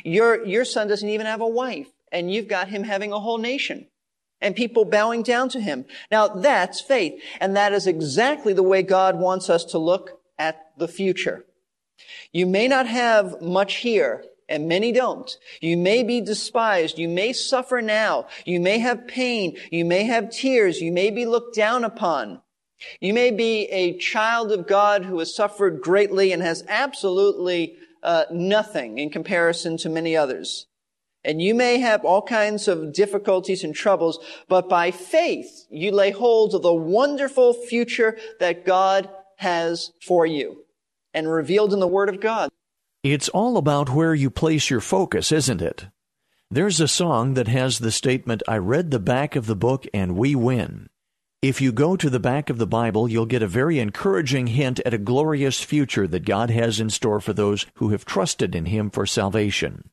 Your, 0.05 0.45
your 0.45 0.65
son 0.65 0.89
doesn't 0.89 1.09
even 1.09 1.27
have 1.27 1.41
a 1.41 1.49
wife, 1.49 1.89
and 2.11 2.31
you've 2.31 2.49
got 2.49 2.69
him 2.69 2.83
having 2.83 3.13
a 3.13 3.21
whole 3.21 3.39
nation 3.39 3.87
and 4.41 4.55
people 4.55 4.85
bowing 4.85 5.23
down 5.23 5.49
to 5.51 5.61
him. 5.61 5.85
Now 6.11 6.29
that's 6.29 6.81
faith, 6.81 7.21
and 7.41 7.57
that 7.57 7.73
is 7.73 7.87
exactly 7.87 8.53
the 8.53 8.63
way 8.63 8.83
God 8.83 9.19
wants 9.19 9.49
us 9.51 9.65
to 9.67 9.79
look 9.79 10.21
at 10.39 10.73
the 10.77 10.89
future. 10.89 11.45
You 12.33 12.47
may 12.47 12.69
not 12.69 12.87
have 12.87 13.41
much 13.41 13.77
here, 13.77 14.25
and 14.49 14.69
many 14.69 14.93
don't. 14.93 15.37
You 15.61 15.77
may 15.77 16.03
be 16.03 16.21
despised. 16.21 16.99
You 16.99 17.09
may 17.09 17.33
suffer 17.33 17.83
now. 17.83 18.27
You 18.45 18.61
may 18.61 18.79
have 18.79 19.09
pain. 19.09 19.57
You 19.71 19.85
may 19.85 20.05
have 20.05 20.31
tears. 20.31 20.81
You 20.81 20.93
may 20.93 21.11
be 21.11 21.27
looked 21.27 21.57
down 21.57 21.85
upon. 21.85 22.43
You 23.01 23.15
may 23.15 23.31
be 23.31 23.65
a 23.67 23.97
child 23.97 24.53
of 24.53 24.67
God 24.67 25.05
who 25.05 25.19
has 25.19 25.35
suffered 25.35 25.81
greatly 25.81 26.33
and 26.33 26.43
has 26.43 26.63
absolutely 26.69 27.77
uh, 28.03 28.25
nothing 28.31 28.99
in 28.99 29.11
comparison 29.11 29.79
to 29.79 29.89
many 29.89 30.17
others. 30.17 30.67
And 31.27 31.43
you 31.43 31.57
may 31.57 31.81
have 31.81 32.05
all 32.05 32.23
kinds 32.23 32.69
of 32.69 32.93
difficulties 32.93 33.65
and 33.65 33.75
troubles, 33.75 34.21
but 34.49 34.69
by 34.69 34.93
faith, 34.93 35.67
you 35.69 35.91
lay 35.91 36.13
hold 36.13 36.55
of 36.55 36.63
the 36.63 36.73
wonderful 36.73 37.53
future 37.53 38.17
that 38.39 38.65
God 38.65 39.11
has 39.39 39.91
for 40.07 40.25
you 40.25 40.65
and 41.13 41.29
revealed 41.29 41.73
in 41.73 41.81
the 41.81 41.89
Word 41.89 42.09
of 42.09 42.21
God. 42.21 42.51
It's 43.03 43.29
all 43.31 43.57
about 43.57 43.91
where 43.91 44.15
you 44.15 44.31
place 44.31 44.71
your 44.71 44.81
focus, 44.81 45.33
isn't 45.33 45.61
it? 45.61 45.87
There's 46.49 46.81
a 46.81 46.87
song 46.87 47.35
that 47.35 47.49
has 47.49 47.81
the 47.81 47.91
statement, 47.91 48.45
I 48.47 48.59
read 48.59 48.93
the 48.93 49.01
back 49.01 49.35
of 49.35 49.47
the 49.47 49.57
book 49.57 49.85
and 49.93 50.17
we 50.17 50.37
win. 50.37 50.87
If 51.43 51.61
you 51.61 51.73
go 51.73 51.97
to 51.97 52.09
the 52.09 52.21
back 52.21 52.51
of 52.51 52.59
the 52.59 52.69
Bible, 52.69 53.09
you'll 53.09 53.27
get 53.27 53.43
a 53.43 53.49
very 53.49 53.81
encouraging 53.81 54.47
hint 54.47 54.81
at 54.87 54.95
a 54.95 54.99
glorious 54.99 55.61
future 55.61 56.07
that 56.07 56.25
God 56.25 56.51
has 56.51 56.79
in 56.79 56.89
store 56.89 57.21
for 57.21 57.33
those 57.33 57.67
who 57.75 57.89
have 57.89 58.05
trusted 58.05 58.55
in 58.55 58.67
Him 58.67 58.91
for 58.91 59.07
salvation. 59.07 59.91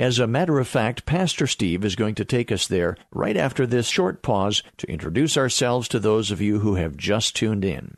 As 0.00 0.18
a 0.18 0.26
matter 0.26 0.58
of 0.58 0.66
fact, 0.66 1.06
Pastor 1.06 1.46
Steve 1.46 1.84
is 1.84 1.94
going 1.94 2.16
to 2.16 2.24
take 2.24 2.50
us 2.50 2.66
there 2.66 2.96
right 3.12 3.36
after 3.36 3.64
this 3.64 3.86
short 3.86 4.22
pause 4.22 4.60
to 4.78 4.90
introduce 4.90 5.36
ourselves 5.36 5.86
to 5.88 6.00
those 6.00 6.32
of 6.32 6.40
you 6.40 6.58
who 6.58 6.74
have 6.74 6.96
just 6.96 7.36
tuned 7.36 7.64
in. 7.64 7.94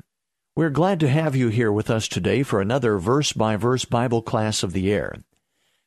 We're 0.54 0.68
glad 0.68 1.00
to 1.00 1.08
have 1.08 1.34
you 1.34 1.48
here 1.48 1.72
with 1.72 1.88
us 1.88 2.06
today 2.06 2.42
for 2.42 2.60
another 2.60 2.98
verse 2.98 3.32
by 3.32 3.56
verse 3.56 3.86
Bible 3.86 4.20
class 4.20 4.62
of 4.62 4.74
the 4.74 4.92
air. 4.92 5.16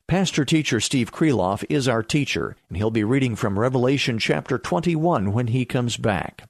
Pastor 0.08 0.46
teacher 0.46 0.80
Steve 0.80 1.12
Kreloff 1.12 1.64
is 1.70 1.88
our 1.88 2.02
teacher, 2.02 2.56
and 2.70 2.78
he'll 2.78 2.90
be 2.90 3.04
reading 3.04 3.36
from 3.36 3.60
Revelation 3.60 4.18
chapter 4.18 4.58
21 4.58 5.32
when 5.32 5.48
he 5.48 5.64
comes 5.64 5.96
back. 5.96 6.50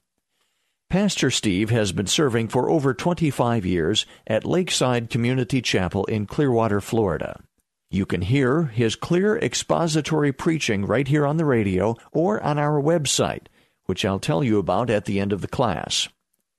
Pastor 0.88 1.30
Steve 1.30 1.68
has 1.68 1.92
been 1.92 2.06
serving 2.06 2.48
for 2.48 2.70
over 2.70 2.94
25 2.94 3.66
years 3.66 4.06
at 4.26 4.46
Lakeside 4.46 5.10
Community 5.10 5.60
Chapel 5.60 6.06
in 6.06 6.24
Clearwater, 6.24 6.80
Florida. 6.80 7.38
You 7.92 8.06
can 8.06 8.22
hear 8.22 8.66
his 8.66 8.94
clear 8.94 9.36
expository 9.36 10.32
preaching 10.32 10.86
right 10.86 11.08
here 11.08 11.26
on 11.26 11.38
the 11.38 11.44
radio 11.44 11.96
or 12.12 12.40
on 12.40 12.56
our 12.56 12.80
website, 12.80 13.46
which 13.86 14.04
I'll 14.04 14.20
tell 14.20 14.44
you 14.44 14.58
about 14.58 14.90
at 14.90 15.06
the 15.06 15.18
end 15.18 15.32
of 15.32 15.40
the 15.40 15.48
class. 15.48 16.08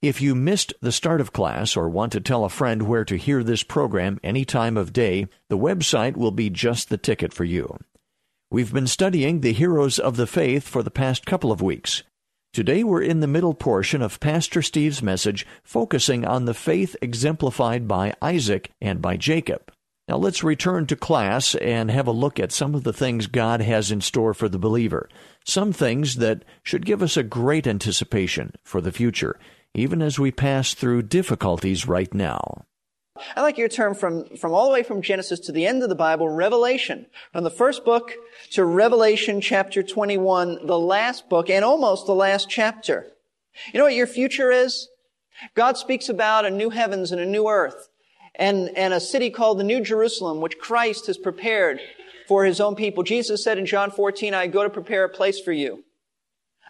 If 0.02 0.20
you 0.20 0.34
missed 0.34 0.74
the 0.82 0.92
start 0.92 1.22
of 1.22 1.32
class 1.32 1.74
or 1.74 1.88
want 1.88 2.12
to 2.12 2.20
tell 2.20 2.44
a 2.44 2.50
friend 2.50 2.82
where 2.82 3.06
to 3.06 3.16
hear 3.16 3.42
this 3.42 3.62
program 3.62 4.20
any 4.22 4.44
time 4.44 4.76
of 4.76 4.92
day, 4.92 5.26
the 5.48 5.56
website 5.56 6.18
will 6.18 6.32
be 6.32 6.50
just 6.50 6.90
the 6.90 6.98
ticket 6.98 7.32
for 7.32 7.44
you. 7.44 7.78
We've 8.50 8.74
been 8.74 8.86
studying 8.86 9.40
the 9.40 9.54
heroes 9.54 9.98
of 9.98 10.16
the 10.16 10.26
faith 10.26 10.68
for 10.68 10.82
the 10.82 10.90
past 10.90 11.24
couple 11.24 11.50
of 11.50 11.62
weeks. 11.62 12.02
Today 12.52 12.84
we're 12.84 13.00
in 13.00 13.20
the 13.20 13.26
middle 13.26 13.54
portion 13.54 14.02
of 14.02 14.20
Pastor 14.20 14.60
Steve's 14.60 15.02
message, 15.02 15.46
focusing 15.64 16.26
on 16.26 16.44
the 16.44 16.52
faith 16.52 16.94
exemplified 17.00 17.88
by 17.88 18.12
Isaac 18.20 18.70
and 18.82 19.00
by 19.00 19.16
Jacob. 19.16 19.72
Now 20.12 20.18
let's 20.18 20.44
return 20.44 20.86
to 20.88 20.94
class 20.94 21.54
and 21.54 21.90
have 21.90 22.06
a 22.06 22.12
look 22.12 22.38
at 22.38 22.52
some 22.52 22.74
of 22.74 22.84
the 22.84 22.92
things 22.92 23.26
God 23.26 23.62
has 23.62 23.90
in 23.90 24.02
store 24.02 24.34
for 24.34 24.46
the 24.46 24.58
believer. 24.58 25.08
Some 25.46 25.72
things 25.72 26.16
that 26.16 26.44
should 26.62 26.84
give 26.84 27.00
us 27.00 27.16
a 27.16 27.22
great 27.22 27.66
anticipation 27.66 28.52
for 28.62 28.82
the 28.82 28.92
future 28.92 29.40
even 29.72 30.02
as 30.02 30.18
we 30.18 30.30
pass 30.30 30.74
through 30.74 31.00
difficulties 31.00 31.88
right 31.88 32.12
now. 32.12 32.66
I 33.34 33.40
like 33.40 33.56
your 33.56 33.70
term 33.70 33.94
from, 33.94 34.26
from 34.36 34.52
all 34.52 34.66
the 34.66 34.74
way 34.74 34.82
from 34.82 35.00
Genesis 35.00 35.40
to 35.40 35.52
the 35.52 35.64
end 35.64 35.82
of 35.82 35.88
the 35.88 35.94
Bible, 35.94 36.28
Revelation. 36.28 37.06
From 37.32 37.44
the 37.44 37.50
first 37.50 37.82
book 37.82 38.12
to 38.50 38.66
Revelation 38.66 39.40
chapter 39.40 39.82
21, 39.82 40.66
the 40.66 40.78
last 40.78 41.30
book 41.30 41.48
and 41.48 41.64
almost 41.64 42.04
the 42.04 42.14
last 42.14 42.50
chapter. 42.50 43.06
You 43.72 43.78
know 43.78 43.84
what 43.84 43.94
your 43.94 44.06
future 44.06 44.50
is? 44.50 44.88
God 45.54 45.78
speaks 45.78 46.10
about 46.10 46.44
a 46.44 46.50
new 46.50 46.68
heavens 46.68 47.12
and 47.12 47.20
a 47.20 47.24
new 47.24 47.48
earth 47.48 47.88
and, 48.34 48.70
and 48.76 48.94
a 48.94 49.00
city 49.00 49.30
called 49.30 49.58
the 49.58 49.64
New 49.64 49.80
Jerusalem, 49.80 50.40
which 50.40 50.58
Christ 50.58 51.06
has 51.06 51.18
prepared 51.18 51.80
for 52.28 52.44
his 52.44 52.60
own 52.60 52.74
people. 52.74 53.02
Jesus 53.02 53.42
said 53.44 53.58
in 53.58 53.66
John 53.66 53.90
14, 53.90 54.34
I 54.34 54.46
go 54.46 54.62
to 54.62 54.70
prepare 54.70 55.04
a 55.04 55.08
place 55.08 55.40
for 55.40 55.52
you. 55.52 55.84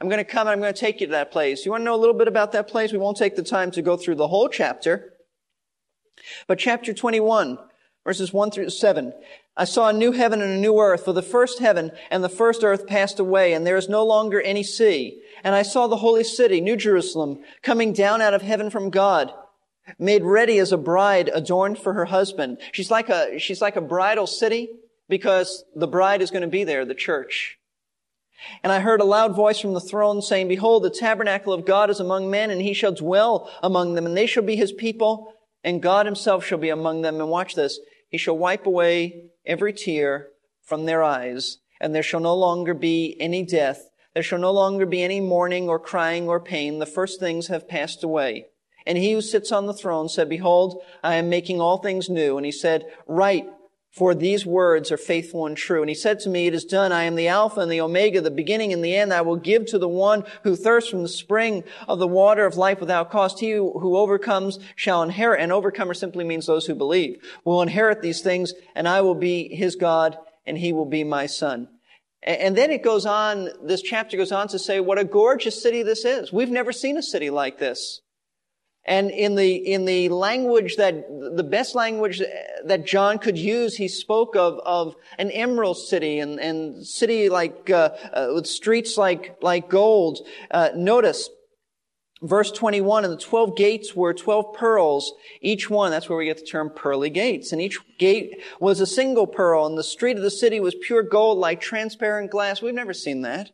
I'm 0.00 0.08
going 0.08 0.18
to 0.18 0.24
come 0.24 0.48
and 0.48 0.50
I'm 0.50 0.60
going 0.60 0.74
to 0.74 0.80
take 0.80 1.00
you 1.00 1.06
to 1.06 1.12
that 1.12 1.30
place. 1.30 1.64
You 1.64 1.70
want 1.70 1.82
to 1.82 1.84
know 1.84 1.94
a 1.94 1.96
little 1.96 2.16
bit 2.16 2.26
about 2.26 2.52
that 2.52 2.66
place? 2.66 2.92
We 2.92 2.98
won't 2.98 3.16
take 3.16 3.36
the 3.36 3.42
time 3.42 3.70
to 3.72 3.82
go 3.82 3.96
through 3.96 4.16
the 4.16 4.28
whole 4.28 4.48
chapter. 4.48 5.12
But 6.48 6.58
chapter 6.58 6.92
21, 6.92 7.58
verses 8.04 8.32
1 8.32 8.50
through 8.50 8.70
7. 8.70 9.12
I 9.56 9.64
saw 9.64 9.88
a 9.88 9.92
new 9.92 10.12
heaven 10.12 10.40
and 10.40 10.52
a 10.52 10.58
new 10.58 10.78
earth, 10.80 11.04
for 11.04 11.12
the 11.12 11.22
first 11.22 11.58
heaven 11.58 11.92
and 12.10 12.24
the 12.24 12.28
first 12.28 12.64
earth 12.64 12.86
passed 12.86 13.20
away, 13.20 13.52
and 13.52 13.66
there 13.66 13.76
is 13.76 13.88
no 13.88 14.04
longer 14.04 14.40
any 14.40 14.62
sea. 14.62 15.20
And 15.44 15.54
I 15.54 15.62
saw 15.62 15.86
the 15.86 15.96
holy 15.96 16.24
city, 16.24 16.60
New 16.60 16.76
Jerusalem, 16.76 17.40
coming 17.62 17.92
down 17.92 18.22
out 18.22 18.34
of 18.34 18.42
heaven 18.42 18.70
from 18.70 18.90
God, 18.90 19.32
made 19.98 20.22
ready 20.22 20.58
as 20.58 20.72
a 20.72 20.76
bride 20.76 21.30
adorned 21.32 21.78
for 21.78 21.92
her 21.92 22.06
husband. 22.06 22.58
She's 22.72 22.90
like 22.90 23.08
a, 23.08 23.38
she's 23.38 23.60
like 23.60 23.76
a 23.76 23.80
bridal 23.80 24.26
city 24.26 24.70
because 25.08 25.64
the 25.74 25.88
bride 25.88 26.22
is 26.22 26.30
going 26.30 26.42
to 26.42 26.48
be 26.48 26.64
there, 26.64 26.84
the 26.84 26.94
church. 26.94 27.58
And 28.62 28.72
I 28.72 28.80
heard 28.80 29.00
a 29.00 29.04
loud 29.04 29.36
voice 29.36 29.60
from 29.60 29.74
the 29.74 29.80
throne 29.80 30.20
saying, 30.20 30.48
Behold, 30.48 30.82
the 30.82 30.90
tabernacle 30.90 31.52
of 31.52 31.64
God 31.64 31.90
is 31.90 32.00
among 32.00 32.30
men, 32.30 32.50
and 32.50 32.60
he 32.60 32.74
shall 32.74 32.92
dwell 32.92 33.50
among 33.62 33.94
them, 33.94 34.06
and 34.06 34.16
they 34.16 34.26
shall 34.26 34.42
be 34.42 34.56
his 34.56 34.72
people, 34.72 35.34
and 35.62 35.82
God 35.82 36.06
himself 36.06 36.44
shall 36.44 36.58
be 36.58 36.70
among 36.70 37.02
them. 37.02 37.20
And 37.20 37.28
watch 37.28 37.54
this. 37.54 37.78
He 38.08 38.18
shall 38.18 38.36
wipe 38.36 38.66
away 38.66 39.30
every 39.46 39.72
tear 39.72 40.28
from 40.62 40.86
their 40.86 41.02
eyes, 41.02 41.58
and 41.80 41.94
there 41.94 42.02
shall 42.02 42.20
no 42.20 42.34
longer 42.34 42.74
be 42.74 43.16
any 43.20 43.44
death. 43.44 43.88
There 44.14 44.22
shall 44.22 44.38
no 44.38 44.52
longer 44.52 44.86
be 44.86 45.02
any 45.02 45.20
mourning 45.20 45.68
or 45.68 45.78
crying 45.78 46.28
or 46.28 46.40
pain. 46.40 46.78
The 46.78 46.86
first 46.86 47.20
things 47.20 47.46
have 47.46 47.68
passed 47.68 48.04
away. 48.04 48.46
And 48.86 48.98
he 48.98 49.12
who 49.12 49.20
sits 49.20 49.52
on 49.52 49.66
the 49.66 49.74
throne 49.74 50.08
said, 50.08 50.28
Behold, 50.28 50.82
I 51.02 51.16
am 51.16 51.28
making 51.28 51.60
all 51.60 51.78
things 51.78 52.08
new. 52.08 52.36
And 52.36 52.46
he 52.46 52.52
said, 52.52 52.84
Write, 53.06 53.46
for 53.92 54.14
these 54.14 54.46
words 54.46 54.90
are 54.90 54.96
faithful 54.96 55.44
and 55.44 55.54
true. 55.54 55.82
And 55.82 55.88
he 55.90 55.94
said 55.94 56.18
to 56.20 56.30
me, 56.30 56.46
It 56.46 56.54
is 56.54 56.64
done. 56.64 56.92
I 56.92 57.02
am 57.02 57.14
the 57.14 57.28
Alpha 57.28 57.60
and 57.60 57.70
the 57.70 57.82
Omega, 57.82 58.22
the 58.22 58.30
beginning 58.30 58.72
and 58.72 58.82
the 58.82 58.96
end. 58.96 59.12
I 59.12 59.20
will 59.20 59.36
give 59.36 59.66
to 59.66 59.78
the 59.78 59.88
one 59.88 60.24
who 60.44 60.56
thirsts 60.56 60.88
from 60.88 61.02
the 61.02 61.08
spring 61.08 61.62
of 61.86 61.98
the 61.98 62.08
water 62.08 62.46
of 62.46 62.56
life 62.56 62.80
without 62.80 63.10
cost. 63.10 63.40
He 63.40 63.50
who 63.50 63.96
overcomes 63.96 64.58
shall 64.76 65.02
inherit. 65.02 65.42
And 65.42 65.52
overcomer 65.52 65.92
simply 65.92 66.24
means 66.24 66.46
those 66.46 66.64
who 66.64 66.74
believe. 66.74 67.22
Will 67.44 67.60
inherit 67.60 68.00
these 68.00 68.22
things, 68.22 68.54
and 68.74 68.88
I 68.88 69.02
will 69.02 69.14
be 69.14 69.54
his 69.54 69.76
God, 69.76 70.16
and 70.46 70.56
he 70.56 70.72
will 70.72 70.86
be 70.86 71.04
my 71.04 71.26
son. 71.26 71.68
And 72.22 72.56
then 72.56 72.70
it 72.70 72.82
goes 72.82 73.04
on, 73.04 73.50
this 73.64 73.82
chapter 73.82 74.16
goes 74.16 74.32
on 74.32 74.48
to 74.48 74.58
say 74.58 74.80
what 74.80 74.98
a 74.98 75.04
gorgeous 75.04 75.60
city 75.60 75.82
this 75.82 76.04
is. 76.04 76.32
We've 76.32 76.50
never 76.50 76.72
seen 76.72 76.96
a 76.96 77.02
city 77.02 77.30
like 77.30 77.58
this. 77.58 78.00
And 78.84 79.10
in 79.12 79.36
the, 79.36 79.54
in 79.54 79.84
the 79.84 80.08
language 80.08 80.76
that, 80.76 81.06
the 81.36 81.44
best 81.44 81.76
language 81.76 82.20
that 82.64 82.84
John 82.84 83.18
could 83.18 83.38
use, 83.38 83.76
he 83.76 83.86
spoke 83.86 84.34
of, 84.34 84.58
of 84.64 84.96
an 85.18 85.30
emerald 85.30 85.78
city 85.78 86.18
and, 86.18 86.40
and 86.40 86.84
city 86.84 87.28
like, 87.28 87.70
uh, 87.70 87.90
uh, 88.12 88.32
with 88.34 88.46
streets 88.46 88.98
like, 88.98 89.36
like 89.40 89.68
gold. 89.68 90.26
Uh, 90.50 90.70
notice, 90.74 91.30
verse 92.22 92.50
21, 92.50 93.04
and 93.04 93.12
the 93.12 93.18
12 93.18 93.56
gates 93.56 93.94
were 93.94 94.12
12 94.12 94.52
pearls, 94.54 95.12
each 95.40 95.70
one, 95.70 95.92
that's 95.92 96.08
where 96.08 96.18
we 96.18 96.24
get 96.24 96.38
the 96.38 96.44
term 96.44 96.68
pearly 96.68 97.10
gates. 97.10 97.52
And 97.52 97.62
each 97.62 97.78
gate 97.98 98.42
was 98.58 98.80
a 98.80 98.86
single 98.86 99.28
pearl, 99.28 99.64
and 99.64 99.78
the 99.78 99.84
street 99.84 100.16
of 100.16 100.24
the 100.24 100.30
city 100.30 100.58
was 100.58 100.74
pure 100.74 101.04
gold 101.04 101.38
like 101.38 101.60
transparent 101.60 102.32
glass. 102.32 102.60
We've 102.60 102.74
never 102.74 102.94
seen 102.94 103.22
that. 103.22 103.52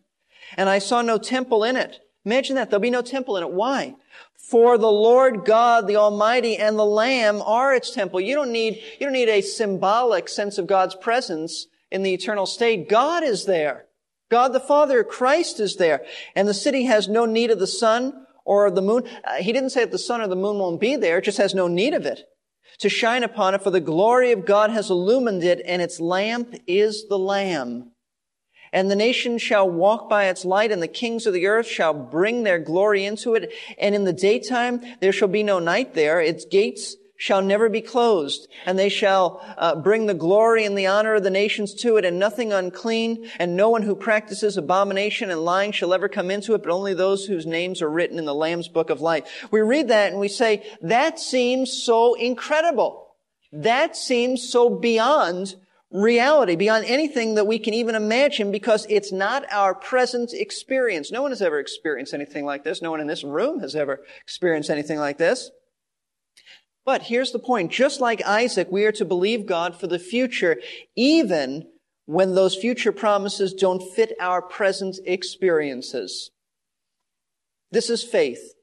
And 0.57 0.71
I 0.71 0.79
saw 0.79 1.03
no 1.03 1.19
temple 1.19 1.65
in 1.65 1.77
it 1.77 2.01
Imagine 2.29 2.57
that. 2.57 2.69
There'll 2.69 2.83
be 2.83 2.91
no 2.91 3.01
temple 3.01 3.39
in 3.39 3.43
it. 3.43 3.51
Why? 3.51 3.97
For 4.37 4.77
the 4.77 4.93
Lord 4.93 5.47
God, 5.47 5.87
the 5.87 5.97
Almighty, 5.97 6.59
and 6.59 6.79
the 6.79 6.85
Lamb 6.85 7.41
are 7.41 7.75
its 7.75 7.91
temple. 7.91 8.21
You 8.21 8.35
don't 8.35 8.53
need, 8.53 8.83
you 9.01 9.07
don't 9.07 9.15
need 9.15 9.31
a 9.31 9.41
symbolic 9.41 10.29
sense 10.29 10.59
of 10.59 10.67
God's 10.67 10.95
presence 10.95 11.69
in 11.91 12.03
the 12.03 12.13
eternal 12.13 12.45
state. 12.45 12.87
God 12.87 13.25
is 13.25 13.47
there. 13.47 13.87
God 14.31 14.49
the 14.49 14.61
Father, 14.61 15.03
Christ 15.05 15.59
is 15.59 15.77
there. 15.77 16.05
And 16.37 16.47
the 16.47 16.53
city 16.53 16.85
has 16.85 17.09
no 17.09 17.25
need 17.25 17.51
of 17.51 17.61
the 17.61 17.67
sun 17.67 18.27
or 18.45 18.71
the 18.71 18.83
moon. 18.83 19.05
Uh, 19.25 19.37
he 19.37 19.55
didn't 19.55 19.71
say 19.71 19.81
that 19.81 19.91
the 19.91 19.99
sun 19.99 20.21
or 20.21 20.29
the 20.29 20.37
moon 20.37 20.59
won't 20.59 20.83
be 20.83 20.97
there. 20.97 21.17
It 21.17 21.25
just 21.25 21.39
has 21.39 21.55
no 21.55 21.67
need 21.67 21.95
of 21.95 22.05
it 22.05 22.29
to 22.81 22.91
shine 22.91 23.23
upon 23.23 23.55
it, 23.55 23.63
for 23.63 23.71
the 23.71 23.81
glory 23.81 24.33
of 24.33 24.45
God 24.45 24.71
has 24.71 24.91
illumined 24.91 25.43
it, 25.43 25.63
and 25.65 25.81
its 25.81 25.99
lamp 25.99 26.55
is 26.67 27.09
the 27.09 27.19
Lamb. 27.19 27.93
And 28.73 28.91
the 28.91 28.97
nations 28.97 29.43
shall 29.43 29.69
walk 29.69 30.09
by 30.09 30.27
its 30.27 30.45
light, 30.45 30.73
and 30.73 30.83
the 30.83 30.89
kings 30.89 31.27
of 31.27 31.33
the 31.33 31.47
earth 31.47 31.67
shall 31.67 31.95
bring 31.95 32.43
their 32.43 32.59
glory 32.59 33.05
into 33.05 33.35
it. 33.35 33.53
And 33.79 33.95
in 33.95 34.05
the 34.05 34.13
daytime 34.13 34.83
there 35.01 35.13
shall 35.13 35.29
be 35.29 35.43
no 35.43 35.59
night 35.59 35.95
there. 35.95 36.21
Its 36.21 36.45
gates 36.45 36.97
shall 37.21 37.43
never 37.43 37.69
be 37.69 37.81
closed, 37.81 38.47
and 38.65 38.79
they 38.79 38.89
shall 38.89 39.45
uh, 39.59 39.75
bring 39.75 40.07
the 40.07 40.15
glory 40.15 40.65
and 40.65 40.79
the 40.79 40.87
honor 40.87 41.15
of 41.15 41.25
the 41.25 41.31
nations 41.31 41.75
to 41.75 41.97
it, 41.97 42.05
and 42.05 42.17
nothing 42.17 42.53
unclean, 42.53 43.29
and 43.41 43.57
no 43.57 43.69
one 43.69 43.83
who 43.83 43.97
practices 43.97 44.57
abomination 44.57 45.29
and 45.29 45.45
lying 45.45 45.73
shall 45.73 45.93
ever 45.93 46.09
come 46.09 46.31
into 46.31 46.55
it, 46.55 46.63
but 46.63 46.71
only 46.71 46.95
those 46.95 47.25
whose 47.25 47.45
names 47.45 47.83
are 47.83 47.91
written 47.91 48.21
in 48.21 48.25
the 48.25 48.35
Lamb's 48.35 48.69
book 48.69 48.89
of 48.89 49.01
life. 49.01 49.49
We 49.51 49.61
read 49.63 49.89
that 49.89 50.13
and 50.13 50.21
we 50.21 50.29
say, 50.29 50.65
that 50.81 51.19
seems 51.19 51.73
so 51.73 52.15
incredible. 52.15 53.09
That 53.51 53.97
seems 53.97 54.49
so 54.49 54.71
beyond 54.71 55.57
reality, 55.91 56.57
beyond 56.57 56.85
anything 56.85 57.35
that 57.35 57.47
we 57.47 57.59
can 57.59 57.75
even 57.75 57.95
imagine 57.95 58.53
because 58.53 58.87
it's 58.89 59.13
not 59.13 59.45
our 59.51 59.75
present 59.75 60.33
experience. 60.33 61.11
No 61.11 61.23
one 61.23 61.31
has 61.31 61.43
ever 61.43 61.59
experienced 61.59 62.15
anything 62.15 62.45
like 62.45 62.65
this. 62.65 62.83
No 62.83 62.91
one 62.91 63.01
in 63.01 63.07
this 63.07 63.25
room 63.25 63.61
has 63.61 63.75
ever 63.75 64.01
experienced 64.23 64.71
anything 64.71 64.99
like 64.99 65.19
this. 65.19 65.51
But 66.85 67.03
here's 67.03 67.33
the 67.33 67.39
point. 67.39 67.71
Just 67.71 68.01
like 68.01 68.25
Isaac, 68.25 68.69
we 68.71 68.85
are 68.85 68.93
to 68.93 69.05
believe 69.05 69.47
God 69.47 69.79
for 69.79 69.87
the 69.87 69.99
future, 69.99 70.57
even 70.97 71.67
when 72.07 72.35
those 72.35 72.57
future 72.57 72.93
promises 72.93 73.53
don't 73.53 73.83
fit 73.95 74.15
our 74.19 74.41
present 74.41 74.99
experiences. 75.05 76.31
This 77.71 77.91
is 77.91 78.03
faith. 78.03 78.55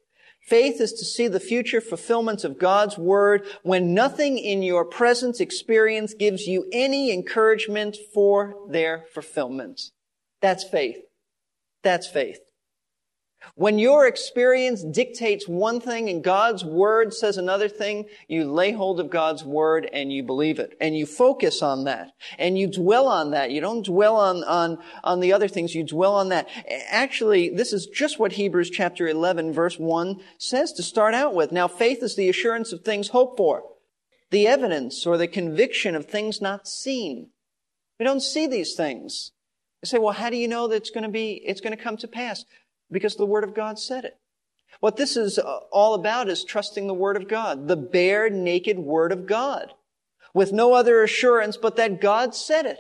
Faith 0.45 0.79
is 0.79 0.93
to 0.93 1.03
see 1.03 1.27
the 1.27 1.39
future 1.39 1.81
fulfillment 1.81 2.43
of 2.43 2.59
God's 2.59 2.99
word 2.99 3.47
when 3.63 3.95
nothing 3.95 4.37
in 4.37 4.61
your 4.61 4.85
present 4.85 5.41
experience 5.41 6.13
gives 6.13 6.45
you 6.45 6.67
any 6.71 7.11
encouragement 7.11 7.97
for 8.13 8.53
their 8.69 9.05
fulfillment. 9.11 9.81
That's 10.41 10.63
faith. 10.63 10.97
That's 11.81 12.05
faith. 12.05 12.44
When 13.53 13.77
your 13.79 14.07
experience 14.07 14.83
dictates 14.83 15.47
one 15.47 15.79
thing 15.79 16.09
and 16.09 16.23
God's 16.23 16.65
word 16.65 17.13
says 17.13 17.37
another 17.37 17.69
thing, 17.69 18.05
you 18.27 18.51
lay 18.51 18.71
hold 18.71 18.99
of 18.99 19.09
God's 19.09 19.43
word 19.43 19.87
and 19.93 20.11
you 20.11 20.23
believe 20.23 20.59
it. 20.59 20.75
And 20.81 20.97
you 20.97 21.05
focus 21.05 21.61
on 21.61 21.83
that. 21.85 22.11
And 22.37 22.57
you 22.57 22.67
dwell 22.67 23.07
on 23.07 23.31
that. 23.31 23.51
You 23.51 23.61
don't 23.61 23.85
dwell 23.85 24.17
on, 24.17 24.43
on, 24.43 24.79
on 25.03 25.19
the 25.19 25.31
other 25.31 25.47
things, 25.47 25.75
you 25.75 25.83
dwell 25.83 26.15
on 26.15 26.29
that. 26.29 26.49
Actually, 26.89 27.49
this 27.49 27.71
is 27.71 27.85
just 27.85 28.19
what 28.19 28.33
Hebrews 28.33 28.69
chapter 28.69 29.07
11 29.07 29.53
verse 29.53 29.77
1 29.77 30.19
says 30.37 30.73
to 30.73 30.83
start 30.83 31.13
out 31.13 31.33
with. 31.35 31.51
Now 31.51 31.67
faith 31.67 32.01
is 32.01 32.15
the 32.15 32.29
assurance 32.29 32.73
of 32.73 32.81
things 32.81 33.09
hoped 33.09 33.37
for. 33.37 33.63
The 34.31 34.47
evidence 34.47 35.05
or 35.05 35.17
the 35.17 35.27
conviction 35.27 35.95
of 35.95 36.07
things 36.07 36.41
not 36.41 36.67
seen. 36.67 37.29
We 37.99 38.05
don't 38.05 38.21
see 38.21 38.47
these 38.47 38.73
things. 38.75 39.31
You 39.81 39.87
say, 39.87 39.99
well, 39.99 40.13
how 40.13 40.29
do 40.29 40.37
you 40.37 40.47
know 40.47 40.67
that 40.67 40.77
it's 40.77 40.89
going 40.89 41.03
to 41.03 41.09
be, 41.09 41.41
it's 41.45 41.61
going 41.61 41.75
to 41.75 41.81
come 41.81 41.97
to 41.97 42.07
pass? 42.07 42.43
Because 42.91 43.15
the 43.15 43.25
Word 43.25 43.43
of 43.43 43.53
God 43.53 43.79
said 43.79 44.05
it. 44.05 44.17
What 44.79 44.97
this 44.97 45.15
is 45.15 45.39
uh, 45.39 45.59
all 45.71 45.93
about 45.93 46.29
is 46.29 46.43
trusting 46.43 46.87
the 46.87 46.93
Word 46.93 47.17
of 47.17 47.27
God, 47.27 47.67
the 47.67 47.75
bare, 47.75 48.29
naked 48.29 48.77
Word 48.77 49.11
of 49.11 49.25
God, 49.25 49.73
with 50.33 50.51
no 50.51 50.73
other 50.73 51.03
assurance 51.03 51.57
but 51.57 51.75
that 51.77 52.01
God 52.01 52.35
said 52.35 52.65
it. 52.65 52.79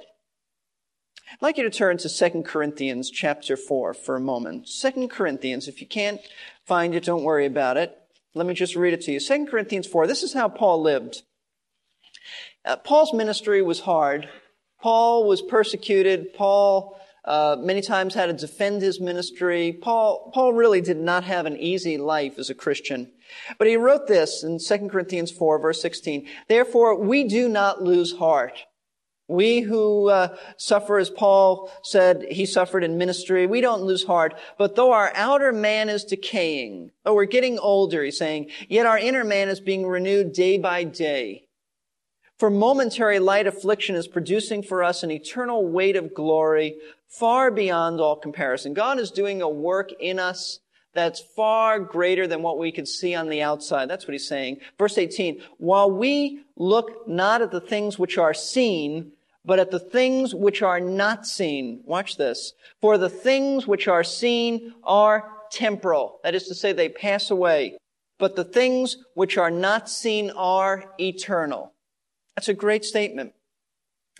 I'd 1.31 1.41
like 1.41 1.57
you 1.57 1.63
to 1.63 1.69
turn 1.69 1.97
to 1.97 2.09
2 2.09 2.43
Corinthians 2.43 3.09
chapter 3.09 3.57
4 3.57 3.93
for 3.93 4.15
a 4.15 4.21
moment. 4.21 4.67
2 4.67 5.07
Corinthians, 5.07 5.67
if 5.67 5.81
you 5.81 5.87
can't 5.87 6.21
find 6.65 6.93
it, 6.93 7.03
don't 7.03 7.23
worry 7.23 7.45
about 7.45 7.77
it. 7.77 7.97
Let 8.35 8.45
me 8.45 8.53
just 8.53 8.75
read 8.75 8.93
it 8.93 9.01
to 9.01 9.11
you. 9.11 9.19
2 9.19 9.47
Corinthians 9.47 9.87
4, 9.87 10.07
this 10.07 10.21
is 10.21 10.33
how 10.33 10.49
Paul 10.49 10.81
lived. 10.81 11.23
Uh, 12.63 12.75
Paul's 12.77 13.13
ministry 13.13 13.61
was 13.61 13.81
hard. 13.81 14.29
Paul 14.81 15.27
was 15.27 15.41
persecuted. 15.41 16.33
Paul 16.33 16.99
uh, 17.25 17.57
many 17.59 17.81
times 17.81 18.13
had 18.13 18.27
to 18.27 18.33
defend 18.33 18.81
his 18.81 18.99
ministry. 18.99 19.77
Paul, 19.81 20.31
Paul 20.33 20.53
really 20.53 20.81
did 20.81 20.97
not 20.97 21.23
have 21.23 21.45
an 21.45 21.57
easy 21.57 21.97
life 21.97 22.37
as 22.37 22.49
a 22.49 22.55
Christian. 22.55 23.11
But 23.57 23.67
he 23.67 23.77
wrote 23.77 24.07
this 24.07 24.43
in 24.43 24.59
2 24.59 24.89
Corinthians 24.89 25.31
4 25.31 25.59
verse 25.59 25.81
16. 25.81 26.27
Therefore, 26.47 26.99
we 26.99 27.23
do 27.23 27.49
not 27.49 27.81
lose 27.81 28.15
heart. 28.17 28.53
We 29.27 29.61
who 29.61 30.09
uh, 30.09 30.37
suffer, 30.57 30.99
as 30.99 31.09
Paul 31.09 31.71
said, 31.81 32.27
he 32.29 32.45
suffered 32.45 32.83
in 32.83 32.99
ministry, 32.99 33.47
we 33.47 33.59
don't 33.59 33.81
lose 33.81 34.03
heart. 34.03 34.35
But 34.59 34.75
though 34.75 34.91
our 34.91 35.11
outer 35.15 35.51
man 35.51 35.89
is 35.89 36.03
decaying, 36.03 36.91
though 37.03 37.15
we're 37.15 37.25
getting 37.25 37.57
older, 37.57 38.03
he's 38.03 38.19
saying, 38.19 38.51
yet 38.69 38.85
our 38.85 38.99
inner 38.99 39.23
man 39.23 39.49
is 39.49 39.59
being 39.59 39.87
renewed 39.87 40.33
day 40.33 40.59
by 40.59 40.83
day. 40.83 41.44
For 42.37 42.49
momentary 42.49 43.19
light 43.19 43.47
affliction 43.47 43.95
is 43.95 44.09
producing 44.09 44.61
for 44.61 44.83
us 44.83 45.03
an 45.03 45.11
eternal 45.11 45.65
weight 45.65 45.95
of 45.95 46.13
glory 46.13 46.75
far 47.07 47.49
beyond 47.49 48.01
all 48.01 48.17
comparison. 48.17 48.73
God 48.73 48.99
is 48.99 49.09
doing 49.09 49.41
a 49.41 49.47
work 49.47 49.91
in 50.01 50.19
us 50.19 50.59
that's 50.93 51.21
far 51.21 51.79
greater 51.79 52.27
than 52.27 52.41
what 52.41 52.57
we 52.57 52.73
could 52.73 52.89
see 52.89 53.15
on 53.15 53.29
the 53.29 53.41
outside. 53.41 53.89
That's 53.89 54.05
what 54.05 54.13
he's 54.13 54.27
saying. 54.27 54.57
Verse 54.77 54.97
18, 54.97 55.41
while 55.59 55.89
we 55.89 56.41
look 56.57 57.07
not 57.07 57.41
at 57.41 57.51
the 57.51 57.61
things 57.61 57.97
which 57.97 58.17
are 58.17 58.33
seen, 58.33 59.13
but 59.45 59.59
at 59.59 59.71
the 59.71 59.79
things 59.79 60.35
which 60.35 60.61
are 60.61 60.79
not 60.79 61.25
seen. 61.25 61.81
Watch 61.85 62.17
this. 62.17 62.53
For 62.81 62.97
the 62.97 63.09
things 63.09 63.65
which 63.67 63.87
are 63.87 64.03
seen 64.03 64.73
are 64.83 65.31
temporal. 65.51 66.19
That 66.23 66.35
is 66.35 66.47
to 66.47 66.55
say, 66.55 66.73
they 66.73 66.89
pass 66.89 67.31
away. 67.31 67.77
But 68.17 68.35
the 68.35 68.43
things 68.43 68.97
which 69.13 69.37
are 69.37 69.51
not 69.51 69.89
seen 69.89 70.31
are 70.31 70.91
eternal. 70.99 71.74
That's 72.35 72.49
a 72.49 72.53
great 72.53 72.83
statement. 72.83 73.33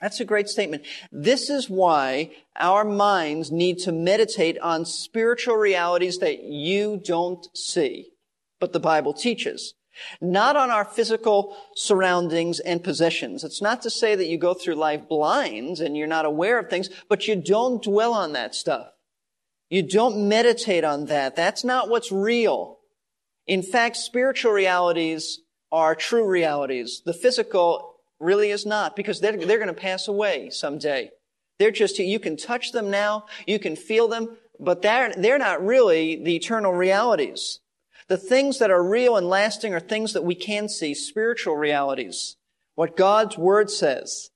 That's 0.01 0.19
a 0.19 0.25
great 0.25 0.49
statement. 0.49 0.83
This 1.11 1.49
is 1.49 1.69
why 1.69 2.31
our 2.57 2.83
minds 2.83 3.51
need 3.51 3.79
to 3.79 3.91
meditate 3.91 4.59
on 4.59 4.85
spiritual 4.85 5.55
realities 5.55 6.19
that 6.19 6.43
you 6.43 7.01
don't 7.03 7.47
see, 7.55 8.11
but 8.59 8.73
the 8.73 8.79
Bible 8.79 9.13
teaches. 9.13 9.73
Not 10.19 10.57
on 10.57 10.69
our 10.69 10.83
physical 10.83 11.55
surroundings 11.75 12.59
and 12.59 12.83
possessions. 12.83 13.45
It's 13.45 13.61
not 13.61 13.81
to 13.83 13.89
say 13.89 14.15
that 14.15 14.27
you 14.27 14.37
go 14.37 14.53
through 14.53 14.75
life 14.75 15.07
blind 15.07 15.79
and 15.79 15.95
you're 15.95 16.07
not 16.07 16.25
aware 16.25 16.59
of 16.59 16.69
things, 16.69 16.89
but 17.07 17.29
you 17.29 17.37
don't 17.37 17.81
dwell 17.81 18.13
on 18.13 18.33
that 18.33 18.53
stuff. 18.53 18.87
You 19.69 19.81
don't 19.81 20.27
meditate 20.27 20.83
on 20.83 21.05
that. 21.05 21.37
That's 21.37 21.63
not 21.63 21.89
what's 21.89 22.11
real. 22.11 22.79
In 23.47 23.63
fact, 23.63 23.95
spiritual 23.95 24.51
realities 24.51 25.39
are 25.71 25.95
true 25.95 26.27
realities. 26.27 27.01
The 27.05 27.13
physical 27.13 27.94
really 28.19 28.51
is 28.51 28.65
not 28.65 28.95
because 28.95 29.19
they're, 29.19 29.37
they're 29.37 29.57
going 29.57 29.67
to 29.67 29.73
pass 29.73 30.07
away 30.07 30.49
someday. 30.49 31.11
They're 31.59 31.71
just, 31.71 31.99
you 31.99 32.19
can 32.19 32.37
touch 32.37 32.71
them 32.71 32.89
now, 32.89 33.25
you 33.47 33.59
can 33.59 33.75
feel 33.75 34.07
them, 34.07 34.37
but 34.59 34.81
they're, 34.81 35.13
they're 35.15 35.37
not 35.37 35.65
really 35.65 36.21
the 36.21 36.35
eternal 36.35 36.73
realities. 36.73 37.59
The 38.07 38.17
things 38.17 38.59
that 38.59 38.71
are 38.71 38.83
real 38.83 39.17
and 39.17 39.27
lasting 39.27 39.73
are 39.73 39.79
things 39.79 40.13
that 40.13 40.23
we 40.23 40.35
can 40.35 40.69
see, 40.69 40.93
spiritual 40.93 41.55
realities. 41.55 42.35
What 42.75 42.97
God's 42.97 43.37
Word 43.37 43.69
says. 43.71 44.29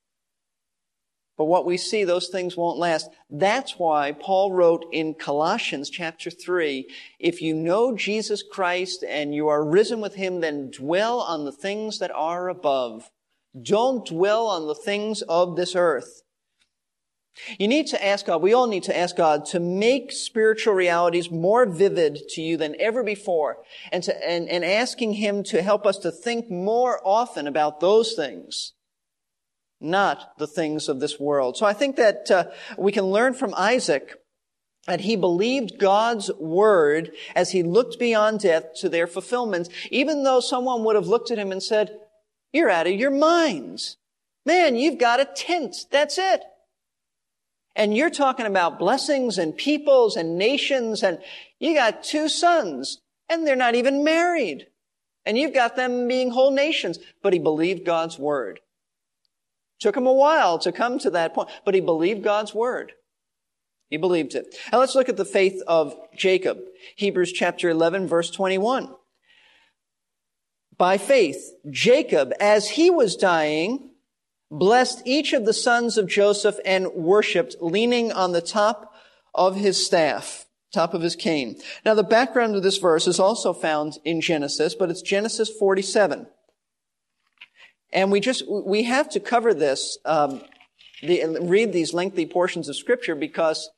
But 1.37 1.45
what 1.45 1.65
we 1.65 1.77
see, 1.77 2.03
those 2.03 2.27
things 2.27 2.57
won't 2.57 2.79
last. 2.79 3.09
That's 3.29 3.77
why 3.77 4.11
Paul 4.11 4.51
wrote 4.51 4.85
in 4.91 5.13
Colossians 5.13 5.89
chapter 5.89 6.29
3, 6.29 6.89
if 7.19 7.41
you 7.41 7.53
know 7.53 7.95
Jesus 7.95 8.43
Christ 8.43 9.05
and 9.07 9.33
you 9.33 9.47
are 9.47 9.63
risen 9.63 10.01
with 10.01 10.15
Him, 10.15 10.41
then 10.41 10.71
dwell 10.71 11.19
on 11.19 11.45
the 11.45 11.51
things 11.51 11.99
that 11.99 12.11
are 12.11 12.49
above 12.49 13.09
don't 13.59 14.05
dwell 14.05 14.47
on 14.47 14.67
the 14.67 14.75
things 14.75 15.21
of 15.23 15.55
this 15.55 15.75
earth. 15.75 16.21
You 17.57 17.67
need 17.67 17.87
to 17.87 18.05
ask 18.05 18.25
God, 18.25 18.41
we 18.41 18.53
all 18.53 18.67
need 18.67 18.83
to 18.83 18.97
ask 18.97 19.15
God 19.15 19.45
to 19.47 19.59
make 19.59 20.11
spiritual 20.11 20.73
realities 20.73 21.31
more 21.31 21.65
vivid 21.65 22.21
to 22.29 22.41
you 22.41 22.57
than 22.57 22.75
ever 22.79 23.03
before 23.03 23.59
and, 23.91 24.03
to, 24.03 24.29
and, 24.29 24.49
and 24.49 24.65
asking 24.65 25.13
Him 25.13 25.43
to 25.43 25.61
help 25.61 25.85
us 25.85 25.97
to 25.99 26.11
think 26.11 26.49
more 26.49 26.99
often 27.05 27.47
about 27.47 27.79
those 27.79 28.13
things, 28.13 28.73
not 29.79 30.37
the 30.37 30.47
things 30.47 30.89
of 30.89 30.99
this 30.99 31.19
world. 31.19 31.55
So 31.55 31.65
I 31.65 31.73
think 31.73 31.95
that 31.95 32.29
uh, 32.29 32.45
we 32.77 32.91
can 32.91 33.05
learn 33.05 33.33
from 33.33 33.53
Isaac 33.55 34.15
that 34.87 35.01
he 35.01 35.15
believed 35.15 35.77
God's 35.77 36.31
word 36.39 37.11
as 37.35 37.51
he 37.51 37.61
looked 37.61 37.99
beyond 37.99 38.39
death 38.39 38.73
to 38.79 38.89
their 38.89 39.07
fulfillment, 39.07 39.69
even 39.91 40.23
though 40.23 40.39
someone 40.39 40.83
would 40.83 40.95
have 40.95 41.07
looked 41.07 41.29
at 41.29 41.37
him 41.37 41.51
and 41.51 41.61
said, 41.61 41.95
you're 42.51 42.69
out 42.69 42.87
of 42.87 42.93
your 42.93 43.11
minds. 43.11 43.97
Man, 44.45 44.75
you've 44.75 44.97
got 44.97 45.19
a 45.19 45.25
tent. 45.25 45.75
That's 45.91 46.17
it. 46.17 46.41
And 47.75 47.95
you're 47.95 48.09
talking 48.09 48.45
about 48.45 48.79
blessings 48.79 49.37
and 49.37 49.55
peoples 49.55 50.15
and 50.15 50.37
nations 50.37 51.03
and 51.03 51.19
You 51.59 51.73
got 51.75 52.03
two 52.03 52.29
sons, 52.29 52.99
and 53.29 53.45
they're 53.45 53.55
not 53.55 53.75
even 53.75 54.03
married. 54.03 54.67
And 55.25 55.37
you've 55.37 55.53
got 55.53 55.75
them 55.75 56.07
being 56.07 56.31
whole 56.31 56.51
nations. 56.51 56.97
But 57.21 57.33
he 57.33 57.39
believed 57.39 57.85
God's 57.85 58.17
word. 58.17 58.59
Took 59.79 59.95
him 59.95 60.07
a 60.07 60.13
while 60.13 60.59
to 60.59 60.71
come 60.71 60.99
to 60.99 61.09
that 61.11 61.33
point, 61.33 61.49
but 61.63 61.73
he 61.73 61.79
believed 61.79 62.23
God's 62.23 62.53
word. 62.53 62.93
He 63.89 63.97
believed 63.97 64.35
it. 64.35 64.55
Now 64.71 64.79
let's 64.79 64.95
look 64.95 65.09
at 65.09 65.17
the 65.17 65.25
faith 65.25 65.61
of 65.67 65.95
Jacob. 66.15 66.59
Hebrews 66.95 67.31
chapter 67.31 67.69
11 67.69 68.07
verse 68.07 68.29
21. 68.29 68.93
By 70.79 70.97
faith, 70.97 71.55
Jacob, 71.69 72.31
as 72.39 72.69
he 72.69 72.89
was 72.89 73.17
dying, 73.17 73.91
blessed 74.49 75.01
each 75.05 75.33
of 75.33 75.45
the 75.45 75.53
sons 75.53 75.97
of 75.97 76.07
Joseph 76.07 76.57
and 76.63 76.87
worshiped, 76.93 77.57
leaning 77.59 78.13
on 78.13 78.31
the 78.31 78.41
top 78.41 78.95
of 79.35 79.57
his 79.57 79.85
staff, 79.85 80.45
top 80.73 80.93
of 80.93 81.01
his 81.01 81.17
cane. 81.17 81.57
Now 81.83 81.95
the 81.95 82.03
background 82.03 82.55
of 82.55 82.63
this 82.63 82.77
verse 82.77 83.07
is 83.07 83.19
also 83.19 83.51
found 83.51 83.99
in 84.05 84.21
Genesis, 84.21 84.73
but 84.73 84.89
it's 84.89 85.01
Genesis 85.01 85.49
47. 85.49 86.27
And 87.91 88.09
we 88.09 88.21
just, 88.21 88.49
we 88.49 88.83
have 88.83 89.09
to 89.09 89.19
cover 89.19 89.53
this, 89.53 89.97
um, 90.05 90.41
the, 91.01 91.39
read 91.41 91.73
these 91.73 91.93
lengthy 91.93 92.25
portions 92.25 92.69
of 92.69 92.77
scripture 92.77 93.15
because 93.15 93.69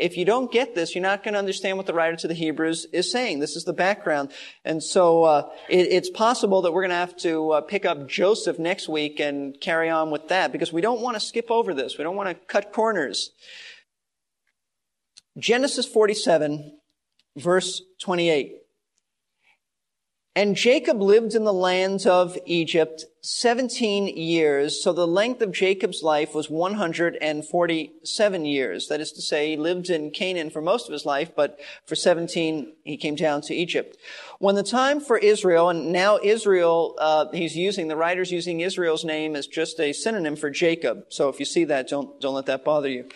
if 0.00 0.16
you 0.16 0.24
don't 0.24 0.50
get 0.50 0.74
this, 0.74 0.94
you're 0.94 1.02
not 1.02 1.22
going 1.22 1.34
to 1.34 1.38
understand 1.38 1.76
what 1.76 1.86
the 1.86 1.94
writer 1.94 2.16
to 2.16 2.28
the 2.28 2.34
Hebrews 2.34 2.86
is 2.92 3.12
saying. 3.12 3.38
This 3.38 3.56
is 3.56 3.64
the 3.64 3.72
background. 3.72 4.32
And 4.64 4.82
so 4.82 5.24
uh, 5.24 5.50
it, 5.68 5.88
it's 5.90 6.10
possible 6.10 6.62
that 6.62 6.72
we're 6.72 6.82
going 6.82 6.90
to 6.90 6.96
have 6.96 7.16
to 7.18 7.50
uh, 7.50 7.60
pick 7.60 7.84
up 7.84 8.08
Joseph 8.08 8.58
next 8.58 8.88
week 8.88 9.20
and 9.20 9.60
carry 9.60 9.88
on 9.88 10.10
with 10.10 10.28
that 10.28 10.52
because 10.52 10.72
we 10.72 10.80
don't 10.80 11.00
want 11.00 11.16
to 11.16 11.20
skip 11.20 11.50
over 11.50 11.74
this. 11.74 11.98
We 11.98 12.04
don't 12.04 12.16
want 12.16 12.28
to 12.28 12.34
cut 12.46 12.72
corners. 12.72 13.30
Genesis 15.38 15.86
47, 15.86 16.78
verse 17.36 17.82
28. 18.00 18.56
And 20.36 20.56
Jacob 20.56 21.02
lived 21.02 21.34
in 21.34 21.44
the 21.44 21.52
lands 21.52 22.06
of 22.06 22.38
Egypt 22.46 23.04
17 23.22 24.16
years. 24.16 24.82
So 24.82 24.94
the 24.94 25.06
length 25.06 25.42
of 25.42 25.52
Jacob's 25.52 26.02
life 26.02 26.34
was 26.34 26.48
147 26.48 28.44
years. 28.46 28.88
That 28.88 29.00
is 29.00 29.12
to 29.12 29.20
say, 29.20 29.50
he 29.50 29.56
lived 29.58 29.90
in 29.90 30.10
Canaan 30.10 30.48
for 30.48 30.62
most 30.62 30.88
of 30.88 30.92
his 30.92 31.04
life, 31.04 31.32
but 31.36 31.60
for 31.84 31.94
17, 31.94 32.72
he 32.82 32.96
came 32.96 33.16
down 33.16 33.42
to 33.42 33.54
Egypt. 33.54 33.98
When 34.38 34.54
the 34.54 34.62
time 34.62 35.00
for 35.00 35.18
Israel, 35.18 35.68
and 35.68 35.92
now 35.92 36.18
Israel, 36.22 36.96
uh, 36.98 37.26
he's 37.32 37.54
using, 37.56 37.88
the 37.88 37.96
writer's 37.96 38.32
using 38.32 38.60
Israel's 38.60 39.04
name 39.04 39.36
as 39.36 39.46
just 39.46 39.78
a 39.80 39.92
synonym 39.92 40.36
for 40.36 40.48
Jacob. 40.48 41.04
So 41.10 41.28
if 41.28 41.38
you 41.38 41.44
see 41.44 41.64
that, 41.64 41.88
don't, 41.88 42.18
don't 42.22 42.34
let 42.34 42.46
that 42.46 42.64
bother 42.64 42.88
you. 42.88 43.06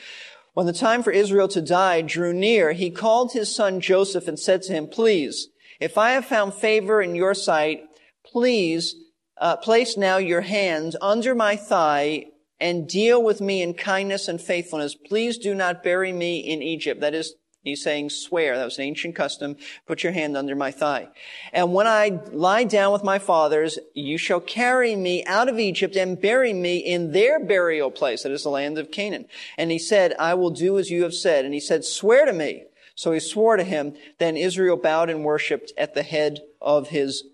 When 0.53 0.67
the 0.67 0.75
time 0.75 1.03
for 1.03 1.13
Israel 1.13 1.49
to 1.49 1.63
die 1.63 2.03
drew 2.03 2.35
near, 2.35 2.73
he 2.73 2.91
called 2.91 3.33
his 3.33 3.55
son 3.55 3.81
Joseph 3.81 4.29
and 4.29 4.39
said 4.39 4.61
to 4.63 4.73
him, 4.73 4.87
please, 4.87 5.49
if 5.81 5.97
I 5.97 6.11
have 6.11 6.27
found 6.27 6.53
favor 6.53 7.01
in 7.01 7.15
your 7.15 7.35
sight, 7.35 7.85
please 8.25 8.95
uh, 9.37 9.57
place 9.57 9.97
now 9.97 10.17
your 10.17 10.43
hands 10.43 10.97
under 11.01 11.35
my 11.35 11.57
thigh 11.57 12.27
and 12.61 12.89
deal 12.89 13.23
with 13.23 13.41
me 13.41 13.63
in 13.63 13.75
kindness 13.75 14.29
and 14.29 14.41
faithfulness. 14.41 14.95
Please 14.95 15.39
do 15.39 15.55
not 15.55 15.83
bury 15.83 16.13
me 16.13 16.39
in 16.39 16.63
Egypt. 16.63 17.01
That 17.01 17.15
is, 17.15 17.35
he's 17.63 17.83
saying 17.83 18.11
swear. 18.11 18.57
That 18.57 18.65
was 18.65 18.79
an 18.79 18.85
ancient 18.85 19.17
custom. 19.17 19.57
Put 19.87 20.05
your 20.05 20.13
hand 20.13 20.37
under 20.37 20.55
my 20.55 20.71
thigh. 20.71 21.09
And 21.53 21.75
when 21.75 21.87
I 21.87 22.21
lie 22.33 22.65
down 22.65 22.93
with 22.93 23.03
my 23.03 23.19
fathers, 23.19 23.79
you 23.93 24.19
shall 24.19 24.41
carry 24.41 24.95
me 24.95 25.25
out 25.27 25.49
of 25.49 25.59
Egypt 25.59 25.97
and 25.97 26.21
bury 26.21 26.53
me 26.53 26.79
in 26.79 27.13
their 27.13 27.45
burial 27.45 27.91
place. 27.91 28.23
That 28.23 28.33
is 28.33 28.45
the 28.45 28.51
land 28.51 28.79
of 28.79 28.93
Canaan. 28.93 29.27
And 29.59 29.71
he 29.71 29.79
said, 29.79 30.15
I 30.19 30.35
will 30.35 30.51
do 30.51 30.79
as 30.79 30.91
you 30.91 31.03
have 31.03 31.15
said. 31.15 31.45
And 31.45 31.53
he 31.53 31.61
said, 31.61 31.85
swear 31.85 32.25
to 32.25 32.33
me. 32.33 32.65
So 32.95 33.11
he 33.11 33.19
swore 33.19 33.57
to 33.57 33.65
him. 33.65 33.95
Then 34.19 34.37
Israel 34.37 34.77
bowed 34.77 35.11
and 35.11 35.25
worshiped 35.25 35.73
at 35.77 35.95
the 35.95 36.05
head 36.05 36.41
of 36.63 36.89
his. 36.89 37.25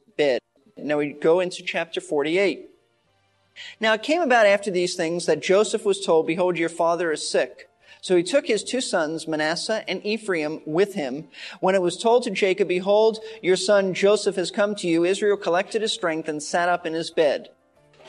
Now 0.84 0.98
we 0.98 1.12
go 1.12 1.40
into 1.40 1.62
chapter 1.62 2.00
48. 2.00 2.70
Now 3.80 3.94
it 3.94 4.02
came 4.02 4.22
about 4.22 4.46
after 4.46 4.70
these 4.70 4.94
things 4.94 5.26
that 5.26 5.42
Joseph 5.42 5.84
was 5.84 6.04
told, 6.04 6.26
Behold, 6.26 6.56
your 6.56 6.68
father 6.68 7.12
is 7.12 7.28
sick. 7.28 7.68
So 8.02 8.16
he 8.16 8.22
took 8.22 8.46
his 8.46 8.64
two 8.64 8.80
sons, 8.80 9.28
Manasseh 9.28 9.84
and 9.86 10.04
Ephraim, 10.04 10.62
with 10.64 10.94
him. 10.94 11.28
When 11.60 11.74
it 11.74 11.82
was 11.82 11.98
told 11.98 12.22
to 12.22 12.30
Jacob, 12.30 12.68
Behold, 12.68 13.18
your 13.42 13.56
son 13.56 13.92
Joseph 13.92 14.36
has 14.36 14.50
come 14.50 14.74
to 14.76 14.88
you, 14.88 15.04
Israel 15.04 15.36
collected 15.36 15.82
his 15.82 15.92
strength 15.92 16.28
and 16.28 16.42
sat 16.42 16.68
up 16.68 16.86
in 16.86 16.94
his 16.94 17.10
bed. 17.10 17.50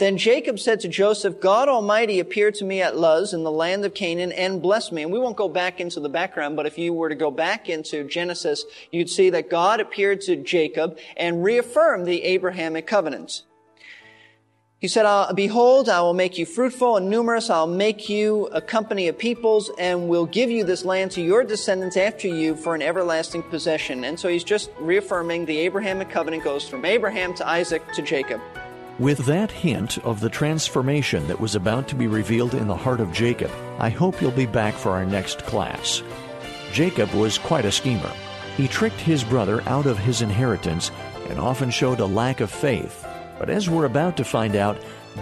Then 0.01 0.17
Jacob 0.17 0.57
said 0.57 0.79
to 0.79 0.87
Joseph, 0.87 1.39
God 1.39 1.69
Almighty 1.69 2.19
appeared 2.19 2.55
to 2.55 2.65
me 2.65 2.81
at 2.81 2.97
Luz 2.97 3.35
in 3.35 3.43
the 3.43 3.51
land 3.51 3.85
of 3.85 3.93
Canaan 3.93 4.31
and 4.31 4.59
blessed 4.59 4.91
me. 4.91 5.03
And 5.03 5.11
we 5.11 5.19
won't 5.19 5.37
go 5.37 5.47
back 5.47 5.79
into 5.79 5.99
the 5.99 6.09
background, 6.09 6.55
but 6.55 6.65
if 6.65 6.79
you 6.79 6.91
were 6.91 7.09
to 7.09 7.13
go 7.13 7.29
back 7.29 7.69
into 7.69 8.03
Genesis, 8.03 8.65
you'd 8.89 9.11
see 9.11 9.29
that 9.29 9.51
God 9.51 9.79
appeared 9.79 10.21
to 10.21 10.37
Jacob 10.37 10.97
and 11.15 11.43
reaffirmed 11.43 12.07
the 12.07 12.23
Abrahamic 12.23 12.87
covenant. 12.87 13.43
He 14.79 14.87
said, 14.87 15.05
ah, 15.05 15.33
Behold, 15.33 15.87
I 15.87 16.01
will 16.01 16.15
make 16.15 16.35
you 16.39 16.47
fruitful 16.47 16.97
and 16.97 17.07
numerous. 17.07 17.51
I'll 17.51 17.67
make 17.67 18.09
you 18.09 18.47
a 18.47 18.59
company 18.59 19.07
of 19.07 19.19
peoples 19.19 19.69
and 19.77 20.09
will 20.09 20.25
give 20.25 20.49
you 20.49 20.63
this 20.63 20.83
land 20.83 21.11
to 21.11 21.21
your 21.21 21.43
descendants 21.43 21.95
after 21.95 22.27
you 22.27 22.55
for 22.55 22.73
an 22.73 22.81
everlasting 22.81 23.43
possession. 23.43 24.03
And 24.05 24.19
so 24.19 24.29
he's 24.29 24.43
just 24.43 24.71
reaffirming 24.79 25.45
the 25.45 25.59
Abrahamic 25.59 26.09
covenant 26.09 26.43
goes 26.43 26.67
from 26.67 26.85
Abraham 26.85 27.35
to 27.35 27.47
Isaac 27.47 27.83
to 27.93 28.01
Jacob. 28.01 28.41
With 29.01 29.25
that 29.25 29.49
hint 29.49 29.97
of 30.05 30.19
the 30.19 30.29
transformation 30.29 31.27
that 31.27 31.39
was 31.39 31.55
about 31.55 31.87
to 31.87 31.95
be 31.95 32.05
revealed 32.05 32.53
in 32.53 32.67
the 32.67 32.75
heart 32.75 32.99
of 32.99 33.11
Jacob, 33.11 33.49
I 33.79 33.89
hope 33.89 34.21
you'll 34.21 34.29
be 34.29 34.45
back 34.45 34.75
for 34.75 34.91
our 34.91 35.07
next 35.07 35.39
class. 35.39 36.03
Jacob 36.71 37.11
was 37.15 37.39
quite 37.39 37.65
a 37.65 37.71
schemer. 37.71 38.11
He 38.57 38.67
tricked 38.67 38.99
his 38.99 39.23
brother 39.23 39.63
out 39.65 39.87
of 39.87 39.97
his 39.97 40.21
inheritance 40.21 40.91
and 41.29 41.39
often 41.39 41.71
showed 41.71 41.99
a 41.99 42.05
lack 42.05 42.41
of 42.41 42.51
faith. 42.51 43.03
But 43.39 43.49
as 43.49 43.67
we're 43.67 43.85
about 43.85 44.17
to 44.17 44.23
find 44.23 44.55
out, 44.55 44.77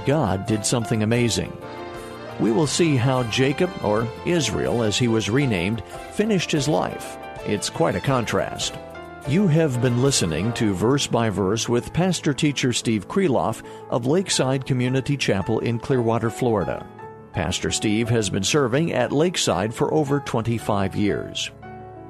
God 0.05 0.45
did 0.45 0.65
something 0.65 1.01
amazing. 1.01 1.57
We 2.37 2.51
will 2.51 2.67
see 2.67 2.97
how 2.97 3.23
Jacob, 3.31 3.71
or 3.81 4.05
Israel 4.25 4.83
as 4.83 4.97
he 4.97 5.07
was 5.07 5.29
renamed, 5.29 5.85
finished 6.11 6.51
his 6.51 6.67
life. 6.67 7.17
It's 7.45 7.69
quite 7.69 7.95
a 7.95 8.01
contrast. 8.01 8.73
You 9.29 9.47
have 9.47 9.79
been 9.79 10.01
listening 10.01 10.51
to 10.53 10.73
Verse 10.73 11.05
by 11.05 11.29
Verse 11.29 11.69
with 11.69 11.93
Pastor 11.93 12.33
Teacher 12.33 12.73
Steve 12.73 13.07
Kreloff 13.07 13.61
of 13.91 14.07
Lakeside 14.07 14.65
Community 14.65 15.15
Chapel 15.15 15.59
in 15.59 15.77
Clearwater, 15.77 16.31
Florida. 16.31 16.83
Pastor 17.31 17.69
Steve 17.69 18.09
has 18.09 18.27
been 18.27 18.41
serving 18.41 18.91
at 18.91 19.11
Lakeside 19.11 19.71
for 19.71 19.93
over 19.93 20.19
25 20.21 20.95
years. 20.95 21.51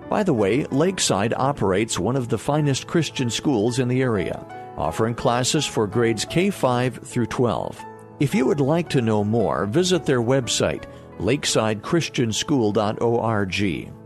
By 0.10 0.24
the 0.24 0.34
way, 0.34 0.64
Lakeside 0.68 1.34
operates 1.34 2.00
one 2.00 2.16
of 2.16 2.30
the 2.30 2.38
finest 2.38 2.88
Christian 2.88 3.30
schools 3.30 3.80
in 3.80 3.90
the 3.90 4.02
area, 4.02 4.46
offering 4.78 5.14
classes 5.14 5.66
for 5.66 5.88
grades 5.88 6.24
K 6.24 6.50
5 6.50 7.06
through 7.06 7.26
12. 7.26 7.84
If 8.22 8.34
you 8.34 8.46
would 8.46 8.62
like 8.62 8.88
to 8.92 9.02
know 9.02 9.26
more, 9.26 9.66
visit 9.66 10.06
their 10.06 10.22
website, 10.22 10.86
lakesidechristianschool.org. 11.20 13.99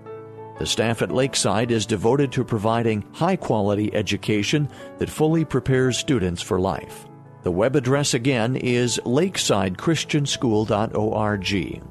The 0.59 0.65
staff 0.65 1.01
at 1.01 1.11
Lakeside 1.11 1.71
is 1.71 1.85
devoted 1.85 2.31
to 2.33 2.43
providing 2.43 3.05
high 3.11 3.35
quality 3.35 3.93
education 3.93 4.69
that 4.99 5.09
fully 5.09 5.45
prepares 5.45 5.97
students 5.97 6.41
for 6.41 6.59
life. 6.59 7.07
The 7.41 7.51
web 7.51 7.75
address 7.75 8.13
again 8.13 8.55
is 8.55 8.99
lakesidechristianschool.org. 9.03 11.83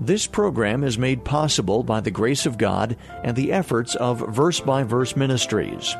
This 0.00 0.26
program 0.26 0.84
is 0.84 0.98
made 0.98 1.24
possible 1.24 1.82
by 1.82 2.00
the 2.00 2.10
grace 2.10 2.46
of 2.46 2.58
God 2.58 2.96
and 3.22 3.36
the 3.36 3.52
efforts 3.52 3.94
of 3.96 4.34
Verse 4.34 4.60
by 4.60 4.82
Verse 4.82 5.16
Ministries. 5.16 5.96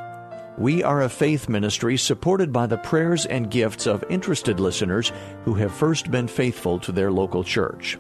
We 0.58 0.84
are 0.84 1.02
a 1.02 1.08
faith 1.08 1.48
ministry 1.48 1.96
supported 1.96 2.52
by 2.52 2.66
the 2.66 2.78
prayers 2.78 3.26
and 3.26 3.50
gifts 3.50 3.86
of 3.86 4.04
interested 4.08 4.60
listeners 4.60 5.10
who 5.44 5.54
have 5.54 5.72
first 5.72 6.12
been 6.12 6.28
faithful 6.28 6.78
to 6.80 6.92
their 6.92 7.10
local 7.10 7.42
church. 7.42 7.98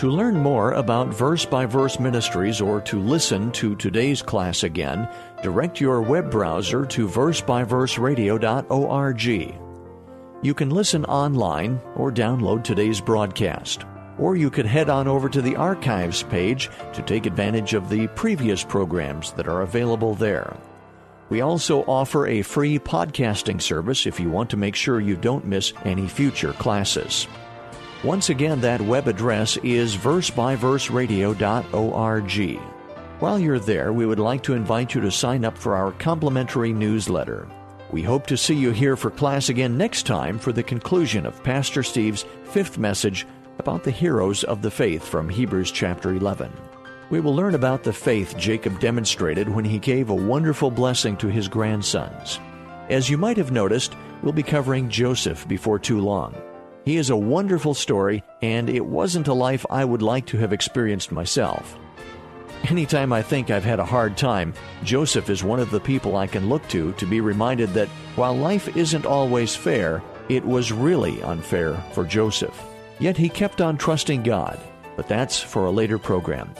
To 0.00 0.08
learn 0.08 0.38
more 0.38 0.72
about 0.72 1.08
Verse 1.08 1.44
by 1.44 1.66
Verse 1.66 2.00
Ministries 2.00 2.62
or 2.62 2.80
to 2.80 2.98
listen 2.98 3.52
to 3.52 3.76
today's 3.76 4.22
class 4.22 4.62
again, 4.62 5.06
direct 5.42 5.78
your 5.78 6.00
web 6.00 6.30
browser 6.30 6.86
to 6.86 7.06
versebyverseradio.org. 7.06 9.58
You 10.42 10.54
can 10.54 10.70
listen 10.70 11.04
online 11.04 11.78
or 11.96 12.10
download 12.10 12.64
today's 12.64 12.98
broadcast. 12.98 13.84
Or 14.18 14.36
you 14.36 14.48
could 14.48 14.64
head 14.64 14.88
on 14.88 15.06
over 15.06 15.28
to 15.28 15.42
the 15.42 15.56
archives 15.56 16.22
page 16.22 16.70
to 16.94 17.02
take 17.02 17.26
advantage 17.26 17.74
of 17.74 17.90
the 17.90 18.06
previous 18.06 18.64
programs 18.64 19.32
that 19.32 19.48
are 19.48 19.60
available 19.60 20.14
there. 20.14 20.56
We 21.28 21.42
also 21.42 21.82
offer 21.82 22.26
a 22.26 22.40
free 22.40 22.78
podcasting 22.78 23.60
service 23.60 24.06
if 24.06 24.18
you 24.18 24.30
want 24.30 24.48
to 24.48 24.56
make 24.56 24.76
sure 24.76 24.98
you 24.98 25.16
don't 25.16 25.44
miss 25.44 25.74
any 25.84 26.08
future 26.08 26.54
classes. 26.54 27.28
Once 28.02 28.30
again, 28.30 28.62
that 28.62 28.80
web 28.80 29.08
address 29.08 29.58
is 29.58 29.94
versebyverseradio.org. 29.94 32.60
While 33.18 33.38
you're 33.38 33.58
there, 33.58 33.92
we 33.92 34.06
would 34.06 34.18
like 34.18 34.42
to 34.44 34.54
invite 34.54 34.94
you 34.94 35.02
to 35.02 35.10
sign 35.10 35.44
up 35.44 35.58
for 35.58 35.76
our 35.76 35.92
complimentary 35.92 36.72
newsletter. 36.72 37.46
We 37.90 38.02
hope 38.02 38.26
to 38.28 38.38
see 38.38 38.54
you 38.54 38.70
here 38.70 38.96
for 38.96 39.10
class 39.10 39.50
again 39.50 39.76
next 39.76 40.06
time 40.06 40.38
for 40.38 40.50
the 40.50 40.62
conclusion 40.62 41.26
of 41.26 41.44
Pastor 41.44 41.82
Steve's 41.82 42.24
fifth 42.44 42.78
message 42.78 43.26
about 43.58 43.84
the 43.84 43.90
heroes 43.90 44.44
of 44.44 44.62
the 44.62 44.70
faith 44.70 45.06
from 45.06 45.28
Hebrews 45.28 45.70
chapter 45.70 46.14
11. 46.14 46.50
We 47.10 47.20
will 47.20 47.36
learn 47.36 47.54
about 47.54 47.82
the 47.82 47.92
faith 47.92 48.34
Jacob 48.38 48.80
demonstrated 48.80 49.46
when 49.46 49.66
he 49.66 49.78
gave 49.78 50.08
a 50.08 50.14
wonderful 50.14 50.70
blessing 50.70 51.18
to 51.18 51.28
his 51.28 51.48
grandsons. 51.48 52.40
As 52.88 53.10
you 53.10 53.18
might 53.18 53.36
have 53.36 53.52
noticed, 53.52 53.94
we'll 54.22 54.32
be 54.32 54.42
covering 54.42 54.88
Joseph 54.88 55.46
before 55.46 55.78
too 55.78 56.00
long. 56.00 56.34
He 56.84 56.96
is 56.96 57.10
a 57.10 57.16
wonderful 57.16 57.74
story, 57.74 58.22
and 58.40 58.70
it 58.70 58.84
wasn't 58.84 59.28
a 59.28 59.34
life 59.34 59.66
I 59.70 59.84
would 59.84 60.02
like 60.02 60.26
to 60.26 60.38
have 60.38 60.52
experienced 60.52 61.12
myself. 61.12 61.78
Anytime 62.68 63.12
I 63.12 63.22
think 63.22 63.50
I've 63.50 63.64
had 63.64 63.80
a 63.80 63.84
hard 63.84 64.16
time, 64.16 64.54
Joseph 64.82 65.30
is 65.30 65.44
one 65.44 65.60
of 65.60 65.70
the 65.70 65.80
people 65.80 66.16
I 66.16 66.26
can 66.26 66.48
look 66.48 66.66
to 66.68 66.92
to 66.92 67.06
be 67.06 67.20
reminded 67.20 67.70
that 67.70 67.88
while 68.16 68.34
life 68.34 68.76
isn't 68.76 69.06
always 69.06 69.56
fair, 69.56 70.02
it 70.28 70.44
was 70.44 70.72
really 70.72 71.22
unfair 71.22 71.74
for 71.92 72.04
Joseph. 72.04 72.58
Yet 72.98 73.16
he 73.16 73.28
kept 73.28 73.60
on 73.60 73.78
trusting 73.78 74.22
God. 74.22 74.60
But 74.96 75.08
that's 75.08 75.40
for 75.40 75.64
a 75.64 75.70
later 75.70 75.98
program. 75.98 76.52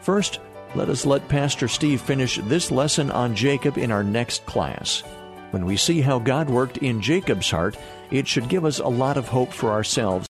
First, 0.00 0.38
let 0.74 0.88
us 0.88 1.04
let 1.04 1.28
Pastor 1.28 1.66
Steve 1.66 2.00
finish 2.00 2.38
this 2.44 2.70
lesson 2.70 3.10
on 3.10 3.34
Jacob 3.34 3.76
in 3.76 3.90
our 3.90 4.04
next 4.04 4.46
class. 4.46 5.02
When 5.50 5.64
we 5.64 5.76
see 5.76 6.00
how 6.00 6.20
God 6.20 6.48
worked 6.48 6.76
in 6.78 7.00
Jacob's 7.00 7.50
heart, 7.50 7.76
it 8.10 8.26
should 8.26 8.48
give 8.48 8.64
us 8.64 8.78
a 8.78 8.88
lot 8.88 9.16
of 9.16 9.28
hope 9.28 9.52
for 9.52 9.70
ourselves 9.70 10.28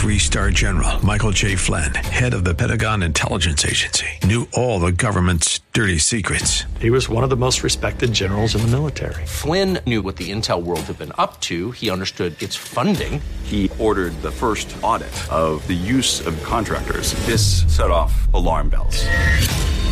Three 0.00 0.18
star 0.18 0.50
general 0.50 1.04
Michael 1.04 1.30
J. 1.30 1.56
Flynn, 1.56 1.92
head 1.92 2.32
of 2.32 2.42
the 2.42 2.54
Pentagon 2.54 3.02
Intelligence 3.02 3.66
Agency, 3.66 4.06
knew 4.24 4.48
all 4.54 4.80
the 4.80 4.92
government's 4.92 5.60
dirty 5.74 5.98
secrets. 5.98 6.64
He 6.80 6.88
was 6.88 7.10
one 7.10 7.22
of 7.22 7.28
the 7.28 7.36
most 7.36 7.62
respected 7.62 8.10
generals 8.10 8.54
in 8.54 8.62
the 8.62 8.68
military. 8.68 9.26
Flynn 9.26 9.78
knew 9.86 10.00
what 10.00 10.16
the 10.16 10.30
intel 10.30 10.62
world 10.62 10.80
had 10.80 10.98
been 10.98 11.12
up 11.18 11.38
to, 11.42 11.72
he 11.72 11.90
understood 11.90 12.42
its 12.42 12.56
funding. 12.56 13.20
He 13.42 13.70
ordered 13.78 14.12
the 14.22 14.30
first 14.30 14.74
audit 14.82 15.12
of 15.30 15.66
the 15.66 15.74
use 15.74 16.26
of 16.26 16.42
contractors. 16.44 17.12
This 17.26 17.64
set 17.66 17.90
off 17.90 18.32
alarm 18.32 18.70
bells. 18.70 19.04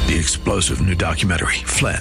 The 0.09 0.16
explosive 0.18 0.81
new 0.81 0.94
documentary, 0.94 1.61
Flynn, 1.66 2.00